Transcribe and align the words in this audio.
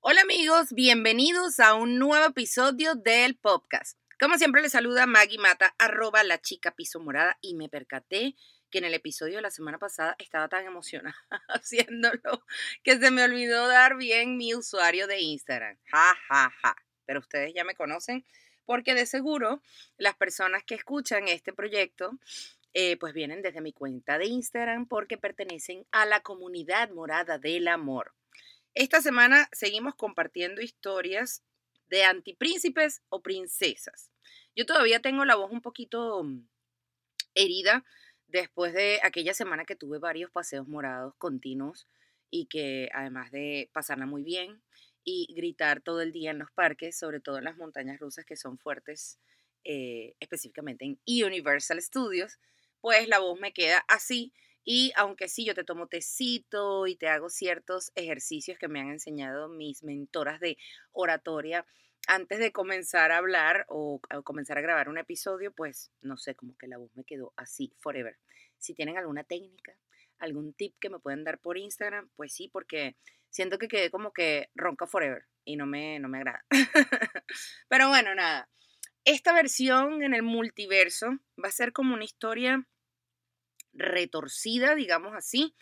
Hola 0.00 0.22
amigos, 0.22 0.68
bienvenidos 0.72 1.60
a 1.60 1.74
un 1.74 1.98
nuevo 1.98 2.24
episodio 2.24 2.94
del 2.94 3.36
podcast. 3.36 3.98
Como 4.18 4.38
siempre 4.38 4.62
les 4.62 4.72
saluda 4.72 5.04
Maggie 5.04 5.36
Mata, 5.36 5.74
arroba 5.78 6.24
la 6.24 6.40
chica 6.40 6.70
piso 6.70 7.00
morada 7.00 7.36
y 7.42 7.54
me 7.54 7.68
percaté 7.68 8.34
que 8.76 8.80
en 8.80 8.84
el 8.84 8.92
episodio 8.92 9.36
de 9.36 9.40
la 9.40 9.50
semana 9.50 9.78
pasada 9.78 10.16
estaba 10.18 10.50
tan 10.50 10.66
emocionada 10.66 11.16
haciéndolo 11.48 12.44
que 12.82 12.98
se 12.98 13.10
me 13.10 13.24
olvidó 13.24 13.68
dar 13.68 13.96
bien 13.96 14.36
mi 14.36 14.54
usuario 14.54 15.06
de 15.06 15.18
Instagram. 15.18 15.78
Ja, 15.90 16.14
ja, 16.28 16.52
ja. 16.62 16.76
Pero 17.06 17.20
ustedes 17.20 17.54
ya 17.54 17.64
me 17.64 17.74
conocen 17.74 18.26
porque 18.66 18.92
de 18.92 19.06
seguro 19.06 19.62
las 19.96 20.14
personas 20.14 20.62
que 20.62 20.74
escuchan 20.74 21.26
este 21.26 21.54
proyecto 21.54 22.18
eh, 22.74 22.98
pues 22.98 23.14
vienen 23.14 23.40
desde 23.40 23.62
mi 23.62 23.72
cuenta 23.72 24.18
de 24.18 24.26
Instagram 24.26 24.86
porque 24.86 25.16
pertenecen 25.16 25.86
a 25.90 26.04
la 26.04 26.20
comunidad 26.20 26.90
morada 26.90 27.38
del 27.38 27.68
amor. 27.68 28.12
Esta 28.74 29.00
semana 29.00 29.48
seguimos 29.52 29.94
compartiendo 29.94 30.60
historias 30.60 31.42
de 31.88 32.04
antipríncipes 32.04 33.00
o 33.08 33.22
princesas. 33.22 34.10
Yo 34.54 34.66
todavía 34.66 35.00
tengo 35.00 35.24
la 35.24 35.36
voz 35.36 35.50
un 35.50 35.62
poquito 35.62 36.22
mm, 36.24 36.46
herida 37.34 37.82
después 38.28 38.72
de 38.72 39.00
aquella 39.02 39.34
semana 39.34 39.64
que 39.64 39.76
tuve 39.76 39.98
varios 39.98 40.30
paseos 40.30 40.68
morados 40.68 41.14
continuos 41.18 41.86
y 42.30 42.46
que 42.46 42.88
además 42.92 43.30
de 43.30 43.70
pasarla 43.72 44.06
muy 44.06 44.22
bien 44.22 44.62
y 45.04 45.32
gritar 45.34 45.80
todo 45.80 46.00
el 46.02 46.12
día 46.12 46.32
en 46.32 46.38
los 46.38 46.50
parques, 46.50 46.98
sobre 46.98 47.20
todo 47.20 47.38
en 47.38 47.44
las 47.44 47.56
montañas 47.56 48.00
rusas 48.00 48.24
que 48.24 48.36
son 48.36 48.58
fuertes, 48.58 49.18
eh, 49.64 50.14
específicamente 50.20 50.84
en 50.84 50.98
Universal 51.24 51.80
Studios, 51.80 52.38
pues 52.80 53.08
la 53.08 53.20
voz 53.20 53.38
me 53.40 53.52
queda 53.52 53.84
así. 53.88 54.32
Y 54.64 54.92
aunque 54.96 55.28
sí, 55.28 55.44
yo 55.44 55.54
te 55.54 55.62
tomo 55.62 55.86
tecito 55.86 56.88
y 56.88 56.96
te 56.96 57.06
hago 57.06 57.30
ciertos 57.30 57.92
ejercicios 57.94 58.58
que 58.58 58.66
me 58.66 58.80
han 58.80 58.90
enseñado 58.90 59.48
mis 59.48 59.84
mentoras 59.84 60.40
de 60.40 60.58
oratoria 60.92 61.64
antes 62.06 62.38
de 62.38 62.52
comenzar 62.52 63.10
a 63.12 63.18
hablar 63.18 63.66
o, 63.68 64.00
comenzar 64.24 64.58
a 64.58 64.62
grabar 64.62 64.88
un 64.88 64.98
episodio, 64.98 65.52
pues 65.52 65.90
no 66.00 66.16
sé, 66.16 66.34
como 66.34 66.56
que 66.56 66.68
la 66.68 66.78
voz 66.78 66.94
me 66.94 67.04
quedó 67.04 67.32
así 67.36 67.74
forever. 67.78 68.18
Si 68.58 68.74
tienen 68.74 68.96
alguna 68.96 69.24
técnica, 69.24 69.76
algún 70.18 70.54
tip 70.54 70.76
que 70.80 70.88
me 70.88 71.00
pueden 71.00 71.24
dar 71.24 71.38
por 71.38 71.58
Instagram, 71.58 72.08
pues 72.16 72.32
sí, 72.32 72.48
porque 72.48 72.96
siento 73.28 73.58
que 73.58 73.68
quedé 73.68 73.90
como 73.90 74.12
que 74.12 74.50
ronca 74.54 74.86
forever 74.86 75.26
y 75.44 75.56
no 75.56 75.66
me, 75.66 75.98
no 75.98 76.08
me 76.08 76.18
agrada. 76.18 76.44
Pero 77.68 77.88
bueno, 77.88 78.14
nada. 78.14 78.48
Esta 79.04 79.32
versión 79.32 80.02
en 80.02 80.14
el 80.14 80.22
multiverso 80.22 81.06
va 81.42 81.48
a 81.48 81.52
ser 81.52 81.72
como 81.72 81.94
una 81.94 82.04
historia 82.04 82.66
retorcida, 83.72 84.74
digamos 84.74 85.12
así, 85.14 85.54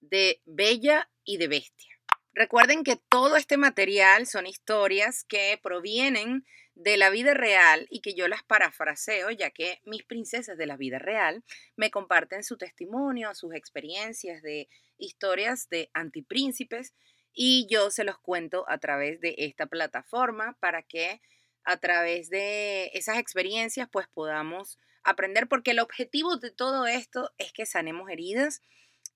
de 0.00 0.42
Bella 0.44 1.10
y 1.24 1.38
de 1.38 1.48
Bestia. 1.48 1.93
Recuerden 2.34 2.82
que 2.82 2.96
todo 2.96 3.36
este 3.36 3.56
material 3.56 4.26
son 4.26 4.46
historias 4.48 5.22
que 5.22 5.58
provienen 5.62 6.44
de 6.74 6.96
la 6.96 7.10
vida 7.10 7.32
real 7.32 7.86
y 7.90 8.00
que 8.00 8.14
yo 8.14 8.26
las 8.26 8.42
parafraseo, 8.42 9.30
ya 9.30 9.50
que 9.50 9.80
mis 9.84 10.02
princesas 10.02 10.58
de 10.58 10.66
la 10.66 10.76
vida 10.76 10.98
real 10.98 11.44
me 11.76 11.92
comparten 11.92 12.42
su 12.42 12.56
testimonio, 12.56 13.32
sus 13.36 13.54
experiencias 13.54 14.42
de 14.42 14.68
historias 14.98 15.68
de 15.68 15.90
antipríncipes 15.92 16.92
y 17.32 17.68
yo 17.70 17.92
se 17.92 18.02
los 18.02 18.18
cuento 18.18 18.64
a 18.68 18.78
través 18.78 19.20
de 19.20 19.36
esta 19.38 19.66
plataforma 19.66 20.56
para 20.58 20.82
que 20.82 21.20
a 21.62 21.76
través 21.76 22.30
de 22.30 22.90
esas 22.94 23.18
experiencias 23.18 23.88
pues 23.90 24.08
podamos 24.08 24.80
aprender 25.04 25.46
porque 25.46 25.70
el 25.70 25.78
objetivo 25.78 26.36
de 26.36 26.50
todo 26.50 26.86
esto 26.86 27.30
es 27.38 27.52
que 27.52 27.64
sanemos 27.64 28.10
heridas 28.10 28.60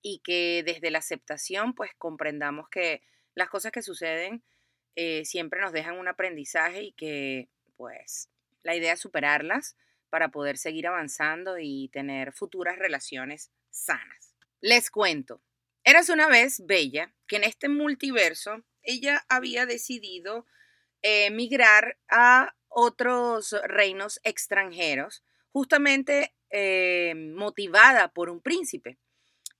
y 0.01 0.19
que 0.23 0.63
desde 0.65 0.91
la 0.91 0.99
aceptación 0.99 1.73
pues 1.73 1.91
comprendamos 1.97 2.69
que 2.69 3.01
las 3.35 3.49
cosas 3.49 3.71
que 3.71 3.81
suceden 3.81 4.43
eh, 4.95 5.25
siempre 5.25 5.61
nos 5.61 5.71
dejan 5.71 5.97
un 5.97 6.07
aprendizaje 6.07 6.83
y 6.83 6.91
que 6.93 7.49
pues 7.75 8.29
la 8.63 8.75
idea 8.75 8.93
es 8.93 8.99
superarlas 8.99 9.77
para 10.09 10.29
poder 10.29 10.57
seguir 10.57 10.87
avanzando 10.87 11.57
y 11.59 11.89
tener 11.93 12.33
futuras 12.33 12.77
relaciones 12.77 13.51
sanas. 13.69 14.35
Les 14.61 14.89
cuento, 14.91 15.41
eras 15.83 16.09
una 16.09 16.27
vez 16.27 16.61
Bella 16.65 17.13
que 17.27 17.37
en 17.37 17.43
este 17.43 17.69
multiverso 17.69 18.63
ella 18.81 19.23
había 19.29 19.65
decidido 19.65 20.45
emigrar 21.01 21.97
a 22.09 22.55
otros 22.67 23.55
reinos 23.63 24.19
extranjeros 24.23 25.23
justamente 25.51 26.33
eh, 26.49 27.13
motivada 27.15 28.09
por 28.09 28.29
un 28.29 28.41
príncipe. 28.41 28.97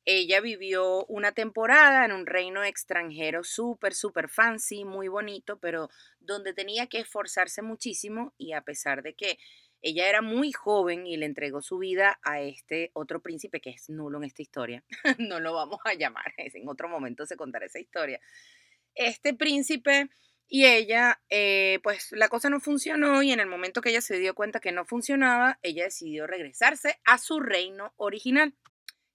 Ella 0.05 0.41
vivió 0.41 1.05
una 1.05 1.33
temporada 1.33 2.05
en 2.05 2.11
un 2.11 2.25
reino 2.25 2.63
extranjero 2.63 3.43
súper, 3.43 3.93
súper 3.93 4.29
fancy, 4.29 4.85
muy 4.85 5.07
bonito, 5.07 5.59
pero 5.59 5.89
donde 6.19 6.53
tenía 6.53 6.87
que 6.87 6.99
esforzarse 6.99 7.61
muchísimo 7.61 8.33
y 8.37 8.53
a 8.53 8.61
pesar 8.61 9.03
de 9.03 9.13
que 9.13 9.37
ella 9.81 10.09
era 10.09 10.21
muy 10.21 10.51
joven 10.51 11.07
y 11.07 11.15
le 11.17 11.25
entregó 11.25 11.61
su 11.61 11.77
vida 11.77 12.19
a 12.23 12.41
este 12.41 12.91
otro 12.93 13.21
príncipe 13.21 13.61
que 13.61 13.69
es 13.69 13.89
nulo 13.89 14.17
en 14.17 14.25
esta 14.25 14.41
historia, 14.41 14.83
no 15.19 15.39
lo 15.39 15.53
vamos 15.53 15.79
a 15.85 15.93
llamar, 15.93 16.33
en 16.37 16.67
otro 16.67 16.89
momento 16.89 17.25
se 17.25 17.37
contará 17.37 17.65
esa 17.65 17.79
historia. 17.79 18.19
Este 18.95 19.33
príncipe 19.33 20.09
y 20.51 20.65
ella, 20.65 21.21
eh, 21.29 21.79
pues 21.83 22.11
la 22.11 22.27
cosa 22.27 22.49
no 22.49 22.59
funcionó 22.59 23.21
y 23.21 23.31
en 23.31 23.39
el 23.39 23.45
momento 23.47 23.81
que 23.81 23.91
ella 23.91 24.01
se 24.01 24.17
dio 24.17 24.33
cuenta 24.33 24.59
que 24.59 24.71
no 24.71 24.83
funcionaba, 24.83 25.59
ella 25.61 25.83
decidió 25.83 26.25
regresarse 26.25 26.99
a 27.05 27.19
su 27.19 27.39
reino 27.39 27.93
original. 27.97 28.55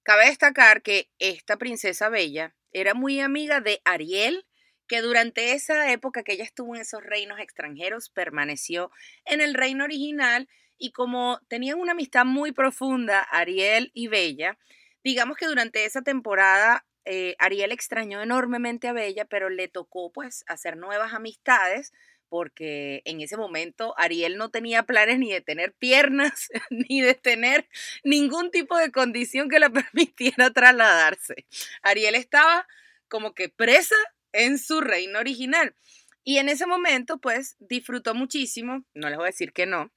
Cabe 0.05 0.27
destacar 0.27 0.83
que 0.83 1.09
esta 1.19 1.57
princesa 1.57 2.11
bella 2.11 2.55
era 2.73 2.93
muy 2.93 3.21
amiga 3.21 3.61
de 3.63 3.81
Ariel, 3.87 4.47
que 4.87 5.01
durante 5.01 5.53
esa 5.53 5.91
época 5.93 6.23
que 6.23 6.35
ella 6.35 6.45
estuvo 6.45 6.75
en 6.75 6.83
esos 6.83 7.03
reinos 7.03 7.41
extranjeros 7.41 8.11
permaneció 8.11 8.91
en 9.25 9.41
el 9.41 9.55
reino 9.55 9.85
original 9.85 10.47
y 10.77 10.93
como 10.93 11.41
tenían 11.49 11.81
una 11.81 11.93
amistad 11.93 12.27
muy 12.27 12.53
profunda, 12.53 13.23
Ariel 13.23 13.93
y 13.95 14.09
Bella, 14.09 14.59
digamos 15.03 15.39
que 15.39 15.47
durante 15.47 15.87
esa 15.87 16.03
temporada 16.03 16.85
eh, 17.07 17.35
Ariel 17.39 17.73
extrañó 17.73 18.21
enormemente 18.21 18.89
a 18.89 18.93
Bella, 18.93 19.25
pero 19.25 19.49
le 19.49 19.69
tocó 19.69 20.13
pues 20.13 20.45
hacer 20.47 20.77
nuevas 20.77 21.15
amistades 21.15 21.95
porque 22.35 23.01
en 23.05 23.21
ese 23.21 23.37
momento 23.37 23.95
Ariel 23.97 24.39
no 24.39 24.49
tenía 24.49 24.83
planes 24.83 25.21
ni 25.21 25.31
de 25.31 25.41
tener 25.41 25.73
piernas, 25.73 26.51
ni 26.69 27.01
de 27.01 27.15
tener 27.15 27.69
ningún 28.03 28.51
tipo 28.51 28.77
de 28.77 28.91
condición 28.91 29.49
que 29.49 29.61
le 29.61 29.71
permitiera 29.71 30.51
trasladarse. 30.51 31.47
Ariel 31.81 32.17
estaba 32.17 32.67
como 33.07 33.35
que 33.35 33.51
presa 33.51 33.95
en 34.33 34.59
su 34.59 34.81
reino 34.81 35.21
original. 35.21 35.77
Y 36.25 36.39
en 36.39 36.49
ese 36.49 36.67
momento, 36.67 37.19
pues, 37.19 37.55
disfrutó 37.61 38.17
muchísimo, 38.17 38.85
no 38.95 39.09
les 39.11 39.17
voy 39.17 39.27
a 39.27 39.31
decir 39.31 39.53
que 39.53 39.67
no. 39.67 39.93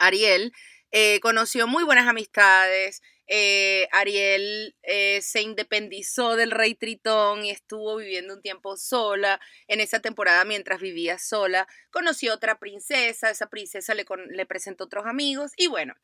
Ariel 0.00 0.52
eh, 0.90 1.20
conoció 1.20 1.68
muy 1.68 1.84
buenas 1.84 2.08
amistades, 2.08 3.00
eh, 3.26 3.88
Ariel 3.92 4.76
eh, 4.82 5.20
se 5.22 5.40
independizó 5.40 6.36
del 6.36 6.50
rey 6.50 6.74
Tritón 6.74 7.44
y 7.44 7.50
estuvo 7.50 7.96
viviendo 7.96 8.34
un 8.34 8.42
tiempo 8.42 8.76
sola. 8.76 9.40
En 9.66 9.80
esa 9.80 10.00
temporada, 10.00 10.44
mientras 10.44 10.80
vivía 10.80 11.18
sola, 11.18 11.66
conoció 11.90 12.34
otra 12.34 12.58
princesa, 12.58 13.30
esa 13.30 13.48
princesa 13.48 13.94
le, 13.94 14.46
presentó 14.46 14.84
otros 14.84 15.06
amigos 15.06 15.52
y 15.56 15.68
bueno, 15.68 15.94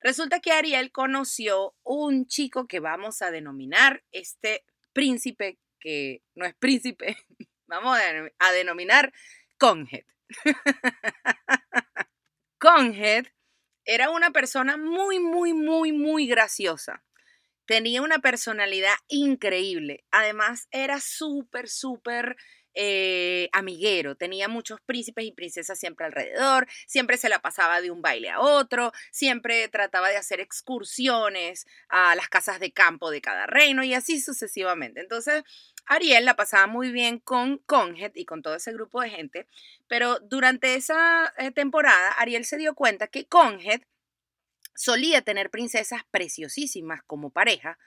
resulta 0.00 0.40
que 0.40 0.52
Ariel 0.52 0.92
conoció 0.92 1.74
un 1.82 2.26
chico 2.26 2.66
que 2.66 2.80
vamos 2.80 3.22
a 3.22 3.30
denominar 3.30 4.04
este 4.12 4.64
príncipe, 4.92 5.58
que 5.80 6.22
no 6.34 6.44
es 6.44 6.54
príncipe, 6.54 7.16
vamos 7.66 7.98
a 8.38 8.52
denominar 8.52 9.12
Conhead. 9.58 10.04
Conhead 12.58 13.26
era 13.86 14.10
una 14.10 14.30
persona 14.30 14.76
muy, 14.76 15.18
muy, 15.20 15.54
muy, 15.54 15.92
muy 15.92 16.26
graciosa. 16.26 17.02
Tenía 17.66 18.02
una 18.02 18.18
personalidad 18.18 18.94
increíble. 19.08 20.04
Además, 20.10 20.68
era 20.70 21.00
súper, 21.00 21.68
súper 21.68 22.36
eh, 22.78 23.48
amiguero. 23.52 24.16
Tenía 24.16 24.48
muchos 24.48 24.80
príncipes 24.82 25.24
y 25.24 25.32
princesas 25.32 25.78
siempre 25.78 26.04
alrededor. 26.04 26.68
Siempre 26.86 27.16
se 27.16 27.30
la 27.30 27.40
pasaba 27.40 27.80
de 27.80 27.90
un 27.90 28.02
baile 28.02 28.28
a 28.28 28.40
otro. 28.40 28.92
Siempre 29.10 29.66
trataba 29.68 30.10
de 30.10 30.18
hacer 30.18 30.40
excursiones 30.40 31.66
a 31.88 32.14
las 32.14 32.28
casas 32.28 32.60
de 32.60 32.72
campo 32.72 33.10
de 33.10 33.22
cada 33.22 33.46
reino 33.46 33.82
y 33.82 33.94
así 33.94 34.20
sucesivamente. 34.20 35.00
Entonces, 35.00 35.42
Ariel 35.86 36.24
la 36.24 36.34
pasaba 36.34 36.66
muy 36.66 36.90
bien 36.90 37.20
con 37.20 37.58
Conhead 37.58 38.12
y 38.14 38.24
con 38.24 38.42
todo 38.42 38.56
ese 38.56 38.72
grupo 38.72 39.00
de 39.00 39.10
gente, 39.10 39.46
pero 39.86 40.18
durante 40.18 40.74
esa 40.74 41.32
eh, 41.38 41.52
temporada 41.52 42.12
Ariel 42.12 42.44
se 42.44 42.56
dio 42.56 42.74
cuenta 42.74 43.06
que 43.06 43.26
Conhead 43.26 43.82
solía 44.74 45.22
tener 45.22 45.50
princesas 45.50 46.02
preciosísimas 46.10 47.02
como 47.04 47.30
pareja, 47.30 47.78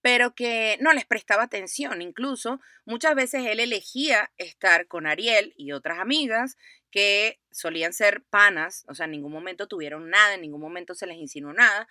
pero 0.00 0.34
que 0.34 0.78
no 0.80 0.92
les 0.92 1.06
prestaba 1.06 1.44
atención. 1.44 2.02
Incluso 2.02 2.60
muchas 2.84 3.14
veces 3.14 3.46
él 3.46 3.60
elegía 3.60 4.30
estar 4.36 4.86
con 4.86 5.06
Ariel 5.06 5.54
y 5.56 5.72
otras 5.72 6.00
amigas 6.00 6.56
que 6.90 7.40
solían 7.50 7.92
ser 7.92 8.22
panas, 8.24 8.84
o 8.88 8.94
sea, 8.94 9.04
en 9.04 9.12
ningún 9.12 9.32
momento 9.32 9.68
tuvieron 9.68 10.10
nada, 10.10 10.34
en 10.34 10.40
ningún 10.40 10.60
momento 10.60 10.94
se 10.94 11.06
les 11.06 11.16
insinuó 11.18 11.52
nada. 11.52 11.88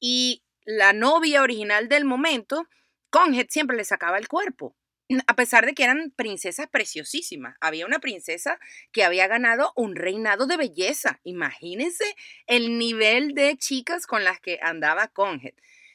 Y 0.00 0.44
la 0.64 0.92
novia 0.92 1.42
original 1.42 1.88
del 1.88 2.04
momento, 2.04 2.68
Conjet, 3.10 3.50
siempre 3.50 3.76
le 3.76 3.84
sacaba 3.84 4.18
el 4.18 4.28
cuerpo 4.28 4.76
a 5.26 5.36
pesar 5.36 5.66
de 5.66 5.74
que 5.74 5.84
eran 5.84 6.12
princesas 6.14 6.66
preciosísimas. 6.68 7.56
Había 7.60 7.86
una 7.86 7.98
princesa 7.98 8.58
que 8.92 9.04
había 9.04 9.26
ganado 9.26 9.72
un 9.76 9.96
reinado 9.96 10.46
de 10.46 10.56
belleza. 10.56 11.20
Imagínense 11.24 12.04
el 12.46 12.78
nivel 12.78 13.34
de 13.34 13.56
chicas 13.56 14.06
con 14.06 14.24
las 14.24 14.40
que 14.40 14.58
andaba 14.62 15.08
Conjet. 15.08 15.54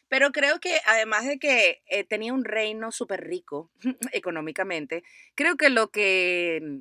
Pero 0.09 0.31
creo 0.31 0.59
que 0.59 0.79
además 0.85 1.25
de 1.25 1.37
que 1.37 1.83
eh, 1.87 2.03
tenía 2.03 2.33
un 2.33 2.45
reino 2.45 2.91
súper 2.91 3.27
rico 3.27 3.69
económicamente, 4.11 5.03
creo 5.35 5.57
que 5.57 5.69
lo 5.69 5.89
que 5.89 6.61
mm, 6.61 6.79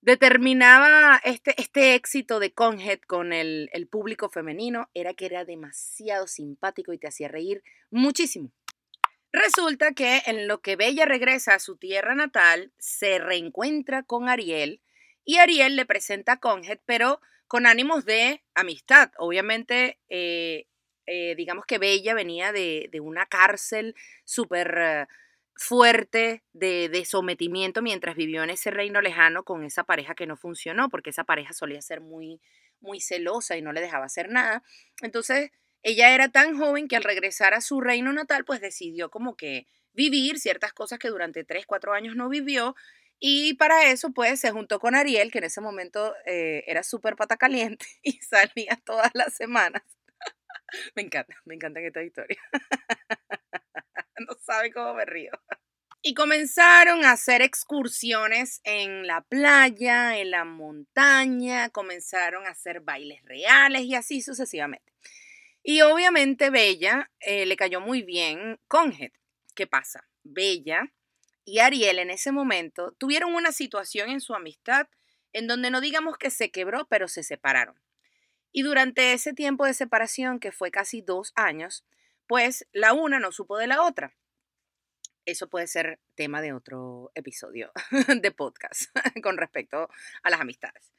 determinaba 0.00 1.20
este, 1.24 1.54
este 1.60 1.94
éxito 1.94 2.40
de 2.40 2.52
Conjet 2.52 3.04
con 3.04 3.32
el, 3.32 3.68
el 3.72 3.86
público 3.86 4.30
femenino 4.30 4.88
era 4.94 5.12
que 5.14 5.26
era 5.26 5.44
demasiado 5.44 6.26
simpático 6.26 6.92
y 6.92 6.98
te 6.98 7.08
hacía 7.08 7.28
reír 7.28 7.62
muchísimo. 7.90 8.52
Resulta 9.36 9.92
que 9.92 10.22
en 10.24 10.48
lo 10.48 10.62
que 10.62 10.76
Bella 10.76 11.04
regresa 11.04 11.52
a 11.52 11.58
su 11.58 11.76
tierra 11.76 12.14
natal, 12.14 12.72
se 12.78 13.18
reencuentra 13.18 14.02
con 14.02 14.30
Ariel 14.30 14.80
y 15.26 15.36
Ariel 15.36 15.76
le 15.76 15.84
presenta 15.84 16.32
a 16.32 16.40
Conjet, 16.40 16.80
pero 16.86 17.20
con 17.46 17.66
ánimos 17.66 18.06
de 18.06 18.42
amistad. 18.54 19.10
Obviamente, 19.18 19.98
eh, 20.08 20.68
eh, 21.04 21.34
digamos 21.36 21.66
que 21.66 21.76
Bella 21.76 22.14
venía 22.14 22.50
de, 22.50 22.88
una 23.02 23.26
cárcel 23.26 23.94
súper 24.24 24.74
eh, 24.78 25.06
fuerte 25.54 26.42
de, 26.54 26.88
de, 26.88 27.04
sometimiento 27.04 27.82
mientras 27.82 28.16
vivió 28.16 28.42
en 28.42 28.48
ese 28.48 28.70
reino 28.70 29.02
lejano 29.02 29.44
con 29.44 29.64
esa 29.64 29.84
pareja 29.84 30.14
que 30.14 30.26
no 30.26 30.38
funcionó, 30.38 30.88
porque 30.88 31.10
esa 31.10 31.24
pareja 31.24 31.52
solía 31.52 31.82
ser 31.82 32.00
muy, 32.00 32.40
muy 32.80 33.02
celosa 33.02 33.58
y 33.58 33.60
no 33.60 33.74
le 33.74 33.82
dejaba 33.82 34.06
hacer 34.06 34.30
nada. 34.30 34.62
Entonces, 35.02 35.50
ella 35.86 36.12
era 36.12 36.28
tan 36.28 36.58
joven 36.58 36.88
que 36.88 36.96
al 36.96 37.04
regresar 37.04 37.54
a 37.54 37.60
su 37.60 37.80
reino 37.80 38.12
natal, 38.12 38.44
pues 38.44 38.60
decidió 38.60 39.08
como 39.08 39.36
que 39.36 39.68
vivir 39.92 40.40
ciertas 40.40 40.72
cosas 40.72 40.98
que 40.98 41.06
durante 41.06 41.44
3, 41.44 41.64
4 41.64 41.92
años 41.94 42.16
no 42.16 42.28
vivió. 42.28 42.74
Y 43.20 43.54
para 43.54 43.88
eso, 43.92 44.10
pues, 44.10 44.40
se 44.40 44.50
juntó 44.50 44.80
con 44.80 44.96
Ariel, 44.96 45.30
que 45.30 45.38
en 45.38 45.44
ese 45.44 45.60
momento 45.60 46.12
eh, 46.26 46.64
era 46.66 46.82
súper 46.82 47.14
pata 47.14 47.36
caliente 47.36 47.86
y 48.02 48.14
salía 48.14 48.80
todas 48.84 49.12
las 49.14 49.34
semanas. 49.36 49.84
me 50.96 51.02
encanta, 51.02 51.36
me 51.44 51.54
encanta 51.54 51.78
esta 51.78 52.02
historia. 52.02 52.40
no 54.18 54.34
sabe 54.44 54.72
cómo 54.72 54.92
me 54.94 55.04
río. 55.04 55.30
Y 56.02 56.14
comenzaron 56.14 57.04
a 57.04 57.12
hacer 57.12 57.42
excursiones 57.42 58.60
en 58.64 59.06
la 59.06 59.20
playa, 59.20 60.18
en 60.18 60.32
la 60.32 60.44
montaña, 60.44 61.70
comenzaron 61.70 62.44
a 62.48 62.50
hacer 62.50 62.80
bailes 62.80 63.24
reales 63.24 63.82
y 63.82 63.94
así 63.94 64.20
sucesivamente. 64.20 64.92
Y 65.68 65.80
obviamente 65.80 66.50
Bella 66.50 67.10
eh, 67.18 67.44
le 67.44 67.56
cayó 67.56 67.80
muy 67.80 68.02
bien 68.02 68.60
Conjet. 68.68 69.12
¿Qué 69.56 69.66
pasa? 69.66 70.06
Bella 70.22 70.92
y 71.44 71.58
Ariel 71.58 71.98
en 71.98 72.10
ese 72.10 72.30
momento 72.30 72.92
tuvieron 72.98 73.34
una 73.34 73.50
situación 73.50 74.10
en 74.10 74.20
su 74.20 74.36
amistad 74.36 74.86
en 75.32 75.48
donde 75.48 75.72
no 75.72 75.80
digamos 75.80 76.18
que 76.18 76.30
se 76.30 76.52
quebró, 76.52 76.86
pero 76.86 77.08
se 77.08 77.24
separaron. 77.24 77.74
Y 78.52 78.62
durante 78.62 79.12
ese 79.12 79.32
tiempo 79.32 79.66
de 79.66 79.74
separación, 79.74 80.38
que 80.38 80.52
fue 80.52 80.70
casi 80.70 81.02
dos 81.02 81.32
años, 81.34 81.84
pues 82.28 82.68
la 82.70 82.92
una 82.92 83.18
no 83.18 83.32
supo 83.32 83.58
de 83.58 83.66
la 83.66 83.82
otra. 83.82 84.14
Eso 85.24 85.48
puede 85.48 85.66
ser 85.66 85.98
tema 86.14 86.42
de 86.42 86.52
otro 86.52 87.10
episodio 87.16 87.72
de 88.22 88.30
podcast 88.30 88.82
con 89.20 89.36
respecto 89.36 89.90
a 90.22 90.30
las 90.30 90.40
amistades. 90.40 90.92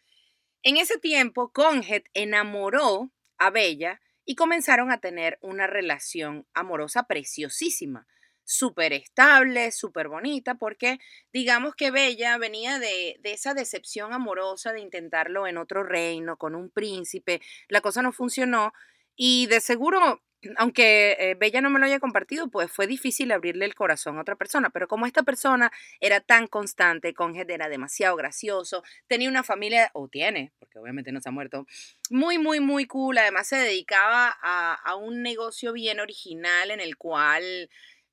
En 0.62 0.76
ese 0.76 0.98
tiempo, 1.00 1.54
Conjet 1.54 2.10
enamoró 2.14 3.12
a 3.38 3.50
Bella 3.50 4.02
y 4.28 4.36
comenzaron 4.36 4.92
a 4.92 5.00
tener 5.00 5.40
una 5.42 5.68
relación 5.68 6.46
amorosa 6.54 7.04
preciosísima, 7.04 8.06
súper 8.44 8.92
estable, 8.92 9.72
súper 9.72 10.10
bonita, 10.10 10.56
porque 10.56 11.00
digamos 11.32 11.76
que 11.76 11.92
Bella 11.92 12.38
venía 12.38 12.78
de, 12.78 13.16
de, 13.22 13.32
esa 13.32 13.54
decepción 13.54 14.12
amorosa 14.12 14.74
de 14.74 14.82
intentarlo 14.82 15.48
en 15.48 15.58
otro 15.58 15.84
reino, 15.84 16.36
con 16.36 16.56
un 16.56 16.70
príncipe, 16.70 17.42
la 17.70 17.80
cosa 17.80 18.02
no 18.02 18.12
funcionó 18.12 18.74
y 19.18 19.48
de 19.48 19.60
seguro 19.60 20.22
aunque 20.56 21.18
eh, 21.20 21.36
Bella 21.36 21.62
no 21.62 21.70
me 21.70 21.80
lo 21.80 21.86
haya 21.86 22.00
compartido, 22.00 22.50
pues 22.50 22.72
fue 22.72 22.88
difícil 22.88 23.32
abrirle 23.32 23.66
el 23.66 23.76
corazón 23.76 24.18
a 24.18 24.22
otra 24.22 24.36
persona, 24.36 24.70
pero 24.70 24.88
como 24.88 25.06
esta 25.06 25.24
persona 25.24 25.72
era 26.00 26.20
tan 26.22 26.48
constante, 26.48 27.14
Conjet 27.14 27.50
era 27.50 27.70
demasiado 27.70 28.16
gracioso, 28.16 28.84
tenía 29.08 29.30
una 29.30 29.44
familia, 29.44 29.90
o 29.94 30.08
tiene, 30.08 30.54
porque 30.60 30.80
obviamente 30.80 31.12
no 31.12 31.22
se 31.22 31.30
ha 31.30 31.32
muerto, 31.32 31.66
muy, 32.10 32.38
muy, 32.38 32.60
muy 32.60 32.86
cool, 32.86 33.18
además 33.18 33.48
se 33.48 33.58
dedicaba 33.58 34.36
a, 34.42 34.96
un 34.96 35.22
negocio 35.22 35.74
bien 35.74 36.00
original 36.00 36.72
en 36.72 36.80
el 36.80 36.98
cual 36.98 37.70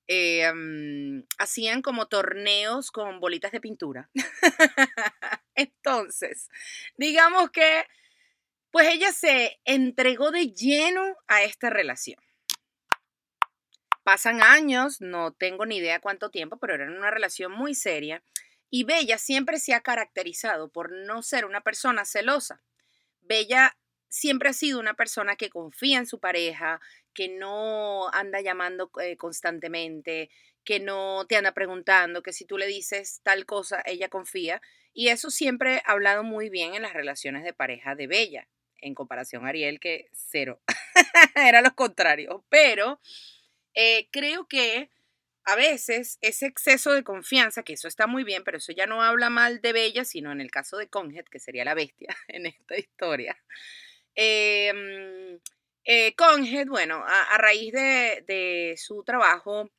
eh, 0.06 0.52
mm, 0.52 1.24
hacían 1.38 1.82
como 1.82 2.08
torneos 2.08 2.90
con 2.90 3.20
bolitas 3.20 3.52
de 3.52 3.60
pintura. 3.60 4.10
Entonces, 5.54 6.48
digamos 6.96 7.50
que 7.50 7.84
pues 8.74 8.88
ella 8.88 9.12
se 9.12 9.60
entregó 9.64 10.32
de 10.32 10.48
lleno 10.48 11.16
a 11.28 11.44
esta 11.44 11.70
relación. 11.70 12.18
Pasan 14.02 14.42
años, 14.42 15.00
no 15.00 15.32
tengo 15.32 15.64
ni 15.64 15.76
idea 15.76 16.00
cuánto 16.00 16.28
tiempo, 16.28 16.58
pero 16.58 16.74
era 16.74 16.86
una 16.86 17.12
relación 17.12 17.52
muy 17.52 17.76
seria. 17.76 18.24
Y 18.70 18.82
Bella 18.82 19.16
siempre 19.16 19.60
se 19.60 19.74
ha 19.74 19.80
caracterizado 19.80 20.70
por 20.70 20.90
no 20.90 21.22
ser 21.22 21.44
una 21.44 21.60
persona 21.60 22.04
celosa. 22.04 22.64
Bella 23.20 23.76
siempre 24.08 24.48
ha 24.48 24.52
sido 24.52 24.80
una 24.80 24.94
persona 24.94 25.36
que 25.36 25.50
confía 25.50 25.98
en 25.98 26.06
su 26.06 26.18
pareja, 26.18 26.80
que 27.14 27.28
no 27.28 28.12
anda 28.12 28.40
llamando 28.40 28.90
eh, 29.00 29.16
constantemente, 29.16 30.30
que 30.64 30.80
no 30.80 31.26
te 31.28 31.36
anda 31.36 31.52
preguntando, 31.52 32.24
que 32.24 32.32
si 32.32 32.44
tú 32.44 32.58
le 32.58 32.66
dices 32.66 33.20
tal 33.22 33.46
cosa, 33.46 33.80
ella 33.86 34.08
confía. 34.08 34.60
Y 34.92 35.10
eso 35.10 35.30
siempre 35.30 35.80
ha 35.86 35.92
hablado 35.92 36.24
muy 36.24 36.50
bien 36.50 36.74
en 36.74 36.82
las 36.82 36.92
relaciones 36.92 37.44
de 37.44 37.52
pareja 37.52 37.94
de 37.94 38.08
Bella 38.08 38.48
en 38.84 38.94
comparación 38.94 39.46
a 39.46 39.48
Ariel, 39.48 39.81
que 39.81 40.08
cero. 40.12 40.60
Era 41.34 41.62
lo 41.62 41.75
contrario. 41.75 42.44
Pero 42.48 43.00
eh, 43.75 44.08
creo 44.10 44.46
que 44.46 44.90
a 45.44 45.56
veces 45.56 46.19
ese 46.20 46.46
exceso 46.46 46.92
de 46.92 47.02
confianza, 47.02 47.62
que 47.62 47.72
eso 47.72 47.88
está 47.88 48.06
muy 48.06 48.25
bien, 48.25 48.44
pero 48.44 48.58
eso 48.58 48.72
ya 48.72 48.86
no 48.86 49.02
habla 49.02 49.31
mal 49.31 49.60
de 49.60 49.72
Bella, 49.72 50.05
sino 50.05 50.32
en 50.32 50.41
el 50.41 50.50
caso 50.50 50.76
de 50.76 50.88
Conjet, 50.88 51.29
que 51.29 51.41
sería 51.41 51.64
la 51.64 51.74
bestia 51.74 52.08
en 52.29 52.46
esta 52.46 52.79
historia. 52.79 53.36
Eh, 54.14 55.38
eh, 55.84 56.14
bueno, 56.69 57.03
a, 57.06 57.38
raíz 57.38 57.72
de, 57.72 58.24
de 58.26 58.74
su 58.76 59.03
trabajo 59.03 59.70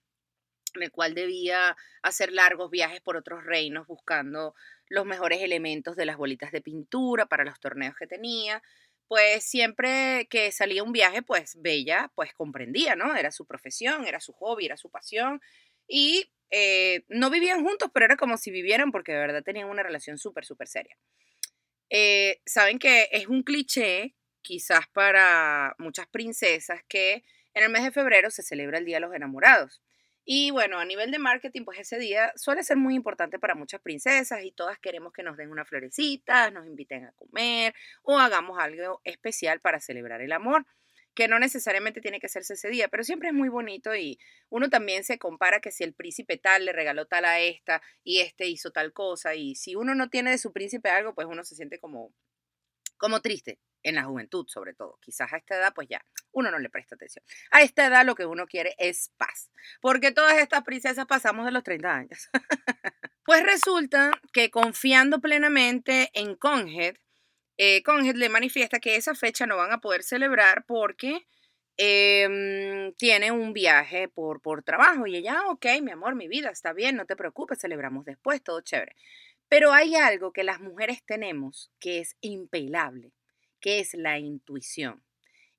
en 0.75 0.83
el 0.83 0.91
cual 0.91 1.15
debía 1.15 1.75
hacer 2.01 2.31
largos 2.31 2.69
viajes 2.69 3.01
por 3.01 3.15
otros 3.15 3.43
reinos 3.43 3.87
buscando 3.87 4.55
los 4.87 5.05
mejores 5.05 5.41
elementos 5.41 5.95
de 5.95 6.05
las 6.05 6.17
bolitas 6.17 6.51
de 6.51 6.61
pintura 6.61 7.25
para 7.25 7.43
los 7.43 7.59
torneos 7.59 7.95
que 7.95 8.07
tenía 8.07 8.61
pues 9.07 9.43
siempre 9.43 10.27
que 10.29 10.51
salía 10.51 10.83
un 10.83 10.91
viaje, 10.91 11.21
pues 11.21 11.55
Bella 11.61 12.11
pues 12.15 12.33
comprendía, 12.33 12.95
¿no? 12.95 13.15
Era 13.15 13.31
su 13.31 13.45
profesión, 13.45 14.05
era 14.05 14.19
su 14.19 14.33
hobby, 14.33 14.65
era 14.65 14.77
su 14.77 14.89
pasión 14.89 15.41
y 15.87 16.31
eh, 16.51 17.03
no 17.09 17.29
vivían 17.29 17.63
juntos, 17.63 17.89
pero 17.93 18.05
era 18.05 18.17
como 18.17 18.37
si 18.37 18.51
vivieran 18.51 18.91
porque 18.91 19.11
de 19.11 19.19
verdad 19.19 19.43
tenían 19.43 19.69
una 19.69 19.83
relación 19.83 20.17
súper, 20.17 20.45
súper 20.45 20.67
seria. 20.67 20.97
Eh, 21.89 22.41
Saben 22.45 22.79
que 22.79 23.09
es 23.11 23.27
un 23.27 23.43
cliché, 23.43 24.15
quizás 24.41 24.87
para 24.93 25.75
muchas 25.77 26.07
princesas, 26.07 26.81
que 26.87 27.23
en 27.53 27.63
el 27.63 27.69
mes 27.69 27.83
de 27.83 27.91
febrero 27.91 28.29
se 28.31 28.43
celebra 28.43 28.79
el 28.79 28.85
Día 28.85 28.97
de 28.97 29.01
los 29.01 29.13
Enamorados. 29.13 29.81
Y 30.27 30.49
bueno, 30.49 30.79
a 30.79 30.85
nivel 30.85 31.11
de 31.11 31.19
marketing, 31.19 31.65
pues 31.65 31.79
ese 31.79 31.99
día 31.99 32.33
suele 32.35 32.63
ser 32.63 32.77
muy 32.77 32.95
importante 32.95 33.37
para 33.37 33.53
muchas 33.53 33.79
princesas 33.79 34.43
y 34.43 34.51
todas 34.51 34.79
queremos 34.79 35.13
que 35.13 35.21
nos 35.21 35.37
den 35.37 35.51
una 35.51 35.65
florecita, 35.65 36.49
nos 36.49 36.65
inviten 36.65 37.05
a 37.05 37.11
comer 37.11 37.75
o 38.01 38.17
hagamos 38.17 38.57
algo 38.59 39.01
especial 39.03 39.61
para 39.61 39.79
celebrar 39.79 40.21
el 40.21 40.31
amor, 40.31 40.65
que 41.13 41.27
no 41.27 41.37
necesariamente 41.37 42.01
tiene 42.01 42.19
que 42.19 42.25
hacerse 42.25 42.55
ese 42.55 42.69
día, 42.69 42.87
pero 42.87 43.03
siempre 43.03 43.29
es 43.29 43.35
muy 43.35 43.49
bonito 43.49 43.95
y 43.95 44.17
uno 44.49 44.69
también 44.69 45.03
se 45.03 45.19
compara 45.19 45.59
que 45.59 45.71
si 45.71 45.83
el 45.83 45.93
príncipe 45.93 46.37
tal 46.37 46.65
le 46.65 46.73
regaló 46.73 47.05
tal 47.05 47.25
a 47.25 47.39
esta 47.39 47.83
y 48.03 48.19
este 48.21 48.47
hizo 48.47 48.71
tal 48.71 48.93
cosa 48.93 49.35
y 49.35 49.53
si 49.53 49.75
uno 49.75 49.93
no 49.93 50.09
tiene 50.09 50.31
de 50.31 50.39
su 50.39 50.51
príncipe 50.51 50.89
algo, 50.89 51.13
pues 51.13 51.27
uno 51.27 51.43
se 51.43 51.55
siente 51.55 51.79
como, 51.79 52.11
como 52.97 53.21
triste 53.21 53.59
en 53.85 53.95
la 53.95 54.03
juventud 54.03 54.45
sobre 54.47 54.73
todo. 54.73 54.97
Quizás 55.01 55.31
a 55.31 55.37
esta 55.37 55.55
edad 55.55 55.73
pues 55.73 55.87
ya 55.87 56.03
uno 56.31 56.51
no 56.51 56.59
le 56.59 56.69
presta 56.69 56.95
atención. 56.95 57.23
A 57.51 57.61
esta 57.61 57.85
edad 57.85 58.05
lo 58.05 58.15
que 58.15 58.25
uno 58.25 58.45
quiere 58.47 58.75
es 58.77 59.11
paz, 59.17 59.51
porque 59.81 60.11
todas 60.11 60.37
estas 60.37 60.63
princesas 60.63 61.05
pasamos 61.05 61.45
de 61.45 61.51
los 61.51 61.63
30 61.63 61.95
años. 61.95 62.29
pues 63.23 63.43
resulta 63.43 64.11
que 64.33 64.49
confiando 64.51 65.19
plenamente 65.21 66.09
en 66.13 66.35
Conjet, 66.35 66.99
eh, 67.57 67.83
Conjet 67.83 68.17
le 68.17 68.29
manifiesta 68.29 68.79
que 68.79 68.95
esa 68.97 69.15
fecha 69.15 69.45
no 69.45 69.57
van 69.57 69.71
a 69.71 69.79
poder 69.79 70.03
celebrar 70.03 70.65
porque 70.65 71.25
em, 71.77 72.93
tiene 72.95 73.31
un 73.31 73.53
viaje 73.53 74.07
por, 74.09 74.41
por 74.41 74.63
trabajo 74.63 75.07
y 75.07 75.17
ella, 75.17 75.41
"Ah, 75.41 75.49
ok, 75.51 75.65
mi 75.81 75.91
amor, 75.91 76.15
mi 76.15 76.27
vida, 76.27 76.49
está 76.49 76.73
bien, 76.73 76.95
no 76.95 77.05
te 77.05 77.15
preocupes, 77.15 77.59
celebramos 77.59 78.05
después, 78.05 78.41
todo 78.43 78.61
chévere. 78.61 78.95
Pero 79.49 79.73
hay 79.73 79.95
algo 79.95 80.31
que 80.33 80.43
las 80.43 80.59
mujeres 80.59 81.03
tenemos 81.05 81.71
que 81.79 81.99
es 81.99 82.17
impelable, 82.21 83.11
que 83.65 83.79
es 83.79 83.95
la 83.95 84.19
intuición. 84.19 85.03